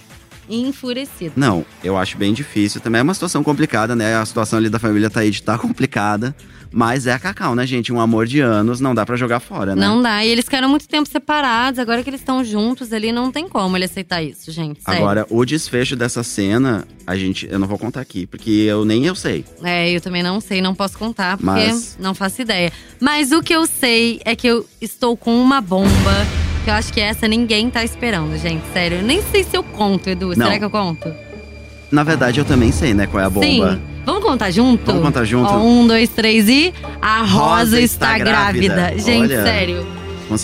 enfurecido. 0.49 1.33
Não, 1.37 1.65
eu 1.83 1.97
acho 1.97 2.17
bem 2.17 2.33
difícil. 2.33 2.81
Também 2.81 3.01
é 3.01 3.03
uma 3.03 3.15
situação 3.15 3.43
complicada, 3.43 3.95
né? 3.97 4.17
A 4.17 4.25
situação 4.27 4.59
ali 4.59 4.69
da 4.69 4.79
família 4.79 5.11
Taíde 5.11 5.43
tá 5.43 5.57
complicada. 5.59 6.35
Mas 6.77 7.07
é 7.07 7.13
a 7.13 7.19
Cacau, 7.21 7.55
né, 7.55 7.65
gente? 7.65 7.93
Um 7.93 8.01
amor 8.01 8.27
de 8.27 8.41
anos, 8.41 8.81
não 8.81 8.97
dá 8.97 9.07
pra 9.07 9.15
jogar 9.15 9.39
fora, 9.39 9.77
né? 9.77 9.87
Não 9.87 10.03
dá. 10.03 10.25
E 10.25 10.29
eles 10.29 10.45
ficaram 10.45 10.69
muito 10.69 10.89
tempo 10.89 11.09
separados. 11.09 11.79
Agora 11.79 12.03
que 12.03 12.11
eles 12.11 12.21
estão 12.21 12.43
juntos 12.43 12.93
ali, 12.93 13.13
não 13.13 13.31
tem 13.31 13.49
como 13.49 13.77
ele 13.77 13.85
aceitar 13.85 14.21
isso, 14.25 14.51
gente. 14.51 14.83
Sério. 14.83 15.01
Agora, 15.01 15.25
o 15.31 15.45
desfecho 15.45 15.95
dessa 15.95 16.25
cena, 16.25 16.85
a 17.07 17.17
gente. 17.17 17.47
Eu 17.49 17.61
não 17.61 17.69
vou 17.69 17.79
contar 17.79 18.01
aqui, 18.01 18.27
porque 18.27 18.51
eu 18.51 18.85
nem 18.85 19.07
eu 19.07 19.15
sei. 19.15 19.45
É, 19.63 19.89
eu 19.89 20.01
também 20.01 20.21
não 20.25 20.41
sei, 20.41 20.61
não 20.61 20.75
posso 20.75 20.99
contar, 20.99 21.37
porque 21.37 21.47
Mas- 21.47 21.97
não 22.01 22.13
faço 22.13 22.43
ideia. 22.43 22.73
Mas 23.01 23.31
o 23.31 23.41
que 23.41 23.55
eu 23.55 23.67
sei 23.67 24.21
é 24.25 24.35
que 24.35 24.49
eu 24.49 24.67
estou 24.81 25.17
com 25.17 25.41
uma 25.41 25.61
bomba. 25.61 26.44
Que 26.65 26.71
eu 26.71 26.75
acho 26.75 26.93
que 26.93 27.01
essa 27.01 27.29
ninguém 27.29 27.69
tá 27.69 27.85
esperando, 27.85 28.39
gente. 28.39 28.65
Sério. 28.73 28.99
Eu 28.99 29.03
nem 29.03 29.23
sei 29.23 29.45
se 29.45 29.55
eu 29.55 29.63
conto, 29.63 30.09
Edu. 30.09 30.29
Não. 30.29 30.47
Será 30.47 30.59
que 30.59 30.65
eu 30.65 30.71
conto? 30.71 31.13
Na 31.91 32.03
verdade, 32.03 32.41
eu 32.41 32.45
também 32.45 32.73
sei, 32.73 32.95
né, 32.95 33.07
qual 33.07 33.23
é 33.23 33.27
a 33.27 33.31
bomba. 33.31 33.47
Sim. 33.75 33.81
Vamos 34.05 34.25
contar 34.25 34.51
junto? 34.51 34.87
Vamos 34.87 35.03
contar 35.03 35.25
junto? 35.25 35.51
Ó, 35.53 35.59
um, 35.59 35.87
dois, 35.87 36.09
três 36.09 36.49
e. 36.49 36.73
A 37.01 37.23
Rosa, 37.23 37.37
Rosa 37.37 37.81
está, 37.81 38.13
está 38.13 38.19
grávida. 38.19 38.75
grávida. 38.75 39.03
Gente, 39.03 39.33
Olha, 39.33 39.43
sério. 39.45 39.87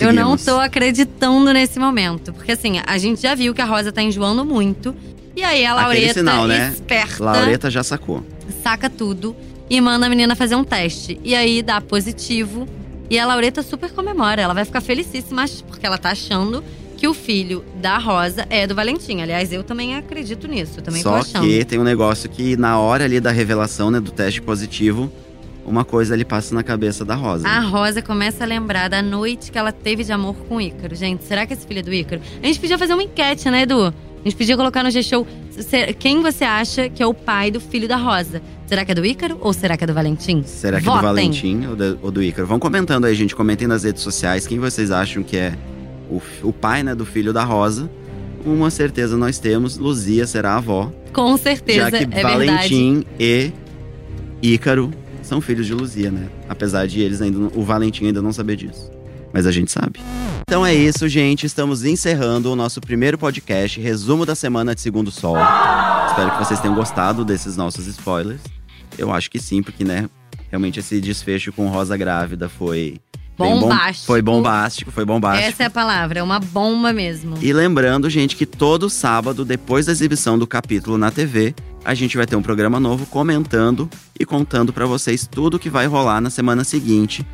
Eu 0.00 0.12
não 0.12 0.36
tô 0.36 0.58
acreditando 0.60 1.52
nesse 1.52 1.78
momento. 1.78 2.32
Porque 2.32 2.52
assim, 2.52 2.80
a 2.86 2.98
gente 2.98 3.22
já 3.22 3.34
viu 3.34 3.54
que 3.54 3.62
a 3.62 3.64
Rosa 3.64 3.90
tá 3.90 4.02
enjoando 4.02 4.44
muito. 4.44 4.94
E 5.34 5.42
aí 5.42 5.64
a 5.64 5.74
Laureta, 5.74 6.14
sinal, 6.14 6.46
né? 6.46 6.70
esperta, 6.74 7.24
Laureta 7.24 7.70
já 7.70 7.82
sacou. 7.82 8.22
saca 8.62 8.90
tudo 8.90 9.34
e 9.70 9.80
manda 9.80 10.06
a 10.06 10.08
menina 10.08 10.36
fazer 10.36 10.54
um 10.54 10.64
teste. 10.64 11.18
E 11.24 11.34
aí 11.34 11.62
dá 11.62 11.80
positivo. 11.80 12.68
E 13.10 13.18
a 13.18 13.26
Laureta 13.26 13.60
super 13.62 13.90
comemora. 13.90 14.40
Ela 14.40 14.54
vai 14.54 14.64
ficar 14.64 14.80
felicíssima 14.80 15.44
porque 15.66 15.84
ela 15.84 15.98
tá 15.98 16.10
achando 16.10 16.62
que 16.96 17.08
o 17.08 17.12
filho 17.14 17.64
da 17.80 17.98
Rosa 17.98 18.46
é 18.48 18.66
do 18.66 18.74
Valentim. 18.74 19.20
Aliás, 19.20 19.52
eu 19.52 19.64
também 19.64 19.96
acredito 19.96 20.46
nisso. 20.46 20.80
Também 20.80 21.02
tô 21.02 21.08
Só 21.08 21.16
achando. 21.16 21.44
que 21.44 21.64
tem 21.64 21.78
um 21.78 21.82
negócio 21.82 22.30
que, 22.30 22.56
na 22.56 22.78
hora 22.78 23.04
ali 23.04 23.18
da 23.18 23.32
revelação, 23.32 23.90
né, 23.90 23.98
do 23.98 24.12
teste 24.12 24.40
positivo, 24.40 25.10
uma 25.64 25.84
coisa 25.84 26.14
ali 26.14 26.24
passa 26.24 26.54
na 26.54 26.62
cabeça 26.62 27.04
da 27.04 27.14
Rosa. 27.14 27.48
A 27.48 27.58
Rosa 27.60 28.00
começa 28.00 28.44
a 28.44 28.46
lembrar 28.46 28.88
da 28.88 29.02
noite 29.02 29.50
que 29.50 29.58
ela 29.58 29.72
teve 29.72 30.04
de 30.04 30.12
amor 30.12 30.36
com 30.48 30.56
o 30.56 30.60
Ícaro. 30.60 30.94
Gente, 30.94 31.24
será 31.24 31.46
que 31.46 31.54
esse 31.54 31.66
filho 31.66 31.80
é 31.80 31.82
do 31.82 31.92
Ícaro? 31.92 32.20
A 32.42 32.46
gente 32.46 32.60
podia 32.60 32.78
fazer 32.78 32.92
uma 32.92 33.02
enquete, 33.02 33.50
né, 33.50 33.62
Edu? 33.62 33.92
A 34.20 34.28
gente 34.28 34.36
podia 34.36 34.56
colocar 34.56 34.82
no 34.82 34.90
G-Show 34.90 35.26
quem 35.98 36.22
você 36.22 36.44
acha 36.44 36.88
que 36.90 37.02
é 37.02 37.06
o 37.06 37.14
pai 37.14 37.50
do 37.50 37.58
filho 37.58 37.88
da 37.88 37.96
Rosa. 37.96 38.42
Será 38.66 38.84
que 38.84 38.92
é 38.92 38.94
do 38.94 39.04
Ícaro 39.04 39.38
ou 39.40 39.52
será 39.52 39.76
que 39.76 39.84
é 39.84 39.86
do 39.86 39.94
Valentim? 39.94 40.42
Será 40.44 40.78
que 40.78 40.86
é 40.86 40.90
Votem. 40.90 41.00
do 41.00 41.06
Valentim 41.06 41.66
ou 41.66 41.76
do, 41.76 41.98
ou 42.02 42.10
do 42.10 42.22
Ícaro? 42.22 42.46
Vão 42.46 42.58
comentando 42.58 43.06
aí, 43.06 43.14
gente. 43.14 43.34
Comentem 43.34 43.66
nas 43.66 43.82
redes 43.82 44.02
sociais 44.02 44.46
quem 44.46 44.58
vocês 44.58 44.90
acham 44.90 45.22
que 45.22 45.36
é 45.36 45.54
o, 46.10 46.20
o 46.42 46.52
pai 46.52 46.82
né, 46.82 46.94
do 46.94 47.06
filho 47.06 47.32
da 47.32 47.44
Rosa. 47.44 47.90
Uma 48.44 48.70
certeza 48.70 49.16
nós 49.16 49.38
temos: 49.38 49.78
Luzia 49.78 50.26
será 50.26 50.52
a 50.52 50.56
avó. 50.58 50.92
Com 51.12 51.36
certeza, 51.36 51.80
já 51.80 51.90
que 51.90 52.04
é 52.04 52.06
verdade. 52.06 52.22
Valentim 52.22 53.04
e 53.18 53.50
Ícaro 54.42 54.92
são 55.22 55.40
filhos 55.40 55.66
de 55.66 55.74
Luzia, 55.74 56.10
né? 56.10 56.28
Apesar 56.48 56.86
de 56.86 57.00
eles 57.00 57.22
ainda. 57.22 57.38
O 57.54 57.62
Valentim 57.62 58.06
ainda 58.06 58.20
não 58.20 58.32
saber 58.32 58.56
disso. 58.56 58.90
Mas 59.32 59.46
a 59.46 59.50
gente 59.50 59.70
sabe. 59.70 60.00
Então 60.50 60.66
é 60.66 60.74
isso, 60.74 61.08
gente. 61.08 61.46
Estamos 61.46 61.84
encerrando 61.84 62.50
o 62.52 62.56
nosso 62.56 62.80
primeiro 62.80 63.16
podcast, 63.16 63.80
resumo 63.80 64.26
da 64.26 64.34
semana 64.34 64.74
de 64.74 64.80
Segundo 64.80 65.08
Sol. 65.08 65.36
Espero 66.08 66.32
que 66.32 66.38
vocês 66.44 66.58
tenham 66.58 66.74
gostado 66.74 67.24
desses 67.24 67.56
nossos 67.56 67.86
spoilers. 67.86 68.40
Eu 68.98 69.12
acho 69.12 69.30
que 69.30 69.38
sim, 69.38 69.62
porque, 69.62 69.84
né, 69.84 70.10
realmente 70.50 70.80
esse 70.80 71.00
desfecho 71.00 71.52
com 71.52 71.68
Rosa 71.68 71.96
Grávida 71.96 72.48
foi. 72.48 72.98
bem 73.38 73.52
bom- 73.54 73.60
Bombástico. 73.60 74.06
foi 74.06 74.20
bombástico, 74.20 74.90
foi 74.90 75.04
bombástico. 75.04 75.48
Essa 75.48 75.62
é 75.62 75.66
a 75.66 75.70
palavra, 75.70 76.18
é 76.18 76.22
uma 76.22 76.40
bomba 76.40 76.92
mesmo. 76.92 77.38
E 77.40 77.52
lembrando, 77.52 78.10
gente, 78.10 78.34
que 78.34 78.44
todo 78.44 78.90
sábado, 78.90 79.44
depois 79.44 79.86
da 79.86 79.92
exibição 79.92 80.36
do 80.36 80.48
capítulo 80.48 80.98
na 80.98 81.12
TV, 81.12 81.54
a 81.84 81.94
gente 81.94 82.16
vai 82.16 82.26
ter 82.26 82.34
um 82.34 82.42
programa 82.42 82.80
novo 82.80 83.06
comentando 83.06 83.88
e 84.18 84.26
contando 84.26 84.72
pra 84.72 84.84
vocês 84.84 85.28
tudo 85.30 85.60
que 85.60 85.70
vai 85.70 85.86
rolar 85.86 86.20
na 86.20 86.28
semana 86.28 86.64
seguinte 86.64 87.24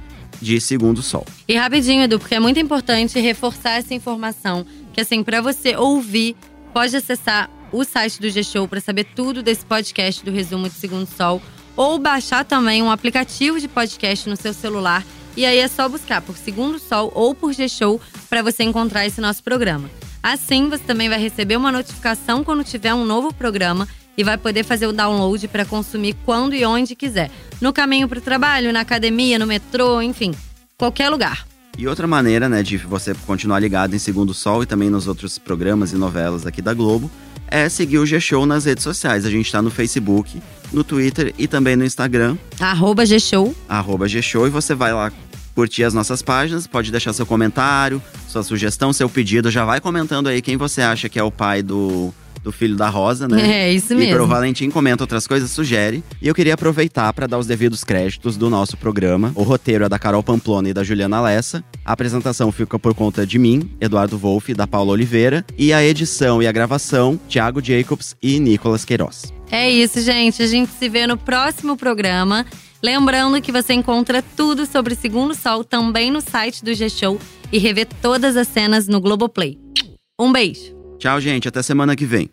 de 0.40 0.60
Segundo 0.60 1.02
Sol. 1.02 1.26
E 1.48 1.56
rapidinho, 1.56 2.02
Edu, 2.02 2.18
porque 2.18 2.34
é 2.34 2.40
muito 2.40 2.58
importante 2.60 3.18
reforçar 3.18 3.72
essa 3.72 3.94
informação. 3.94 4.66
Que 4.92 5.00
assim, 5.00 5.22
pra 5.22 5.40
você 5.40 5.76
ouvir, 5.76 6.36
pode 6.72 6.96
acessar 6.96 7.50
o 7.72 7.84
site 7.84 8.20
do 8.20 8.30
G-Show 8.30 8.66
pra 8.68 8.80
saber 8.80 9.04
tudo 9.14 9.42
desse 9.42 9.64
podcast 9.64 10.24
do 10.24 10.30
Resumo 10.30 10.68
de 10.68 10.74
Segundo 10.74 11.06
Sol. 11.06 11.42
Ou 11.76 11.98
baixar 11.98 12.44
também 12.44 12.82
um 12.82 12.90
aplicativo 12.90 13.60
de 13.60 13.68
podcast 13.68 14.28
no 14.28 14.36
seu 14.36 14.54
celular. 14.54 15.04
E 15.36 15.44
aí 15.44 15.58
é 15.58 15.68
só 15.68 15.88
buscar 15.88 16.22
por 16.22 16.36
Segundo 16.36 16.78
Sol 16.78 17.12
ou 17.14 17.34
por 17.34 17.52
G-Show 17.52 18.00
pra 18.30 18.42
você 18.42 18.64
encontrar 18.64 19.06
esse 19.06 19.20
nosso 19.20 19.42
programa. 19.42 19.90
Assim, 20.22 20.68
você 20.68 20.82
também 20.82 21.08
vai 21.08 21.20
receber 21.20 21.56
uma 21.56 21.70
notificação 21.70 22.42
quando 22.42 22.64
tiver 22.64 22.94
um 22.94 23.04
novo 23.04 23.32
programa 23.32 23.86
e 24.16 24.24
vai 24.24 24.38
poder 24.38 24.64
fazer 24.64 24.86
o 24.86 24.92
download 24.92 25.46
para 25.48 25.64
consumir 25.64 26.16
quando 26.24 26.54
e 26.54 26.64
onde 26.64 26.94
quiser. 26.94 27.30
No 27.60 27.72
caminho 27.72 28.08
para 28.08 28.18
o 28.18 28.22
trabalho, 28.22 28.72
na 28.72 28.80
academia, 28.80 29.38
no 29.38 29.46
metrô, 29.46 30.00
enfim, 30.00 30.32
qualquer 30.76 31.08
lugar. 31.08 31.46
E 31.78 31.86
outra 31.86 32.06
maneira, 32.06 32.48
né, 32.48 32.62
de 32.62 32.78
você 32.78 33.14
continuar 33.26 33.58
ligado 33.58 33.94
em 33.94 33.98
Segundo 33.98 34.32
Sol 34.32 34.62
e 34.62 34.66
também 34.66 34.88
nos 34.88 35.06
outros 35.06 35.38
programas 35.38 35.92
e 35.92 35.96
novelas 35.96 36.46
aqui 36.46 36.62
da 36.62 36.72
Globo, 36.72 37.10
é 37.48 37.68
seguir 37.68 37.98
o 37.98 38.06
G-Show 38.06 38.46
nas 38.46 38.64
redes 38.64 38.82
sociais. 38.82 39.26
A 39.26 39.30
gente 39.30 39.52
tá 39.52 39.60
no 39.60 39.70
Facebook, 39.70 40.40
no 40.72 40.82
Twitter 40.82 41.34
e 41.38 41.46
também 41.46 41.76
no 41.76 41.84
Instagram, 41.84 42.36
Arroba 42.58 43.04
G-Show. 43.04 43.54
arroba 43.68 44.08
G-Show, 44.08 44.46
e 44.46 44.50
você 44.50 44.74
vai 44.74 44.92
lá 44.92 45.12
curtir 45.54 45.84
as 45.84 45.94
nossas 45.94 46.20
páginas, 46.20 46.66
pode 46.66 46.90
deixar 46.90 47.12
seu 47.12 47.24
comentário, 47.24 48.02
sua 48.28 48.42
sugestão, 48.42 48.92
seu 48.92 49.08
pedido. 49.08 49.50
Já 49.50 49.64
vai 49.64 49.80
comentando 49.80 50.28
aí 50.28 50.42
quem 50.42 50.56
você 50.56 50.82
acha 50.82 51.08
que 51.08 51.18
é 51.18 51.22
o 51.22 51.30
pai 51.30 51.62
do, 51.62 52.12
do 52.46 52.52
filho 52.52 52.76
da 52.76 52.88
Rosa, 52.88 53.26
né? 53.26 53.64
É, 53.66 53.72
isso 53.72 53.92
E 53.92 53.96
mesmo. 53.96 54.14
pro 54.14 54.26
Valentim 54.28 54.70
comenta 54.70 55.02
outras 55.02 55.26
coisas, 55.26 55.50
sugere. 55.50 56.04
E 56.22 56.28
eu 56.28 56.34
queria 56.34 56.54
aproveitar 56.54 57.12
para 57.12 57.26
dar 57.26 57.38
os 57.38 57.46
devidos 57.48 57.82
créditos 57.82 58.36
do 58.36 58.48
nosso 58.48 58.76
programa. 58.76 59.32
O 59.34 59.42
roteiro 59.42 59.84
é 59.84 59.88
da 59.88 59.98
Carol 59.98 60.22
Pamplona 60.22 60.68
e 60.68 60.72
da 60.72 60.84
Juliana 60.84 61.20
Lessa. 61.20 61.64
A 61.84 61.90
apresentação 61.92 62.52
fica 62.52 62.78
por 62.78 62.94
conta 62.94 63.26
de 63.26 63.36
mim, 63.36 63.68
Eduardo 63.80 64.16
Wolff, 64.16 64.54
da 64.54 64.64
Paula 64.64 64.92
Oliveira. 64.92 65.44
E 65.58 65.72
a 65.72 65.84
edição 65.84 66.40
e 66.40 66.46
a 66.46 66.52
gravação, 66.52 67.18
Thiago 67.28 67.60
Jacobs 67.60 68.14
e 68.22 68.38
Nicolas 68.38 68.84
Queiroz. 68.84 69.32
É 69.50 69.68
isso, 69.68 70.00
gente. 70.00 70.40
A 70.40 70.46
gente 70.46 70.70
se 70.70 70.88
vê 70.88 71.04
no 71.04 71.16
próximo 71.16 71.76
programa. 71.76 72.46
Lembrando 72.80 73.40
que 73.42 73.50
você 73.50 73.72
encontra 73.72 74.22
tudo 74.36 74.66
sobre 74.66 74.94
Segundo 74.94 75.34
Sol 75.34 75.64
também 75.64 76.12
no 76.12 76.20
site 76.20 76.64
do 76.64 76.72
G-Show 76.72 77.18
e 77.52 77.58
revê 77.58 77.84
todas 77.84 78.36
as 78.36 78.46
cenas 78.46 78.86
no 78.86 79.00
Globoplay. 79.00 79.58
Um 80.20 80.30
beijo! 80.32 80.75
Tchau, 80.98 81.20
gente. 81.20 81.48
Até 81.48 81.62
semana 81.62 81.94
que 81.94 82.06
vem. 82.06 82.30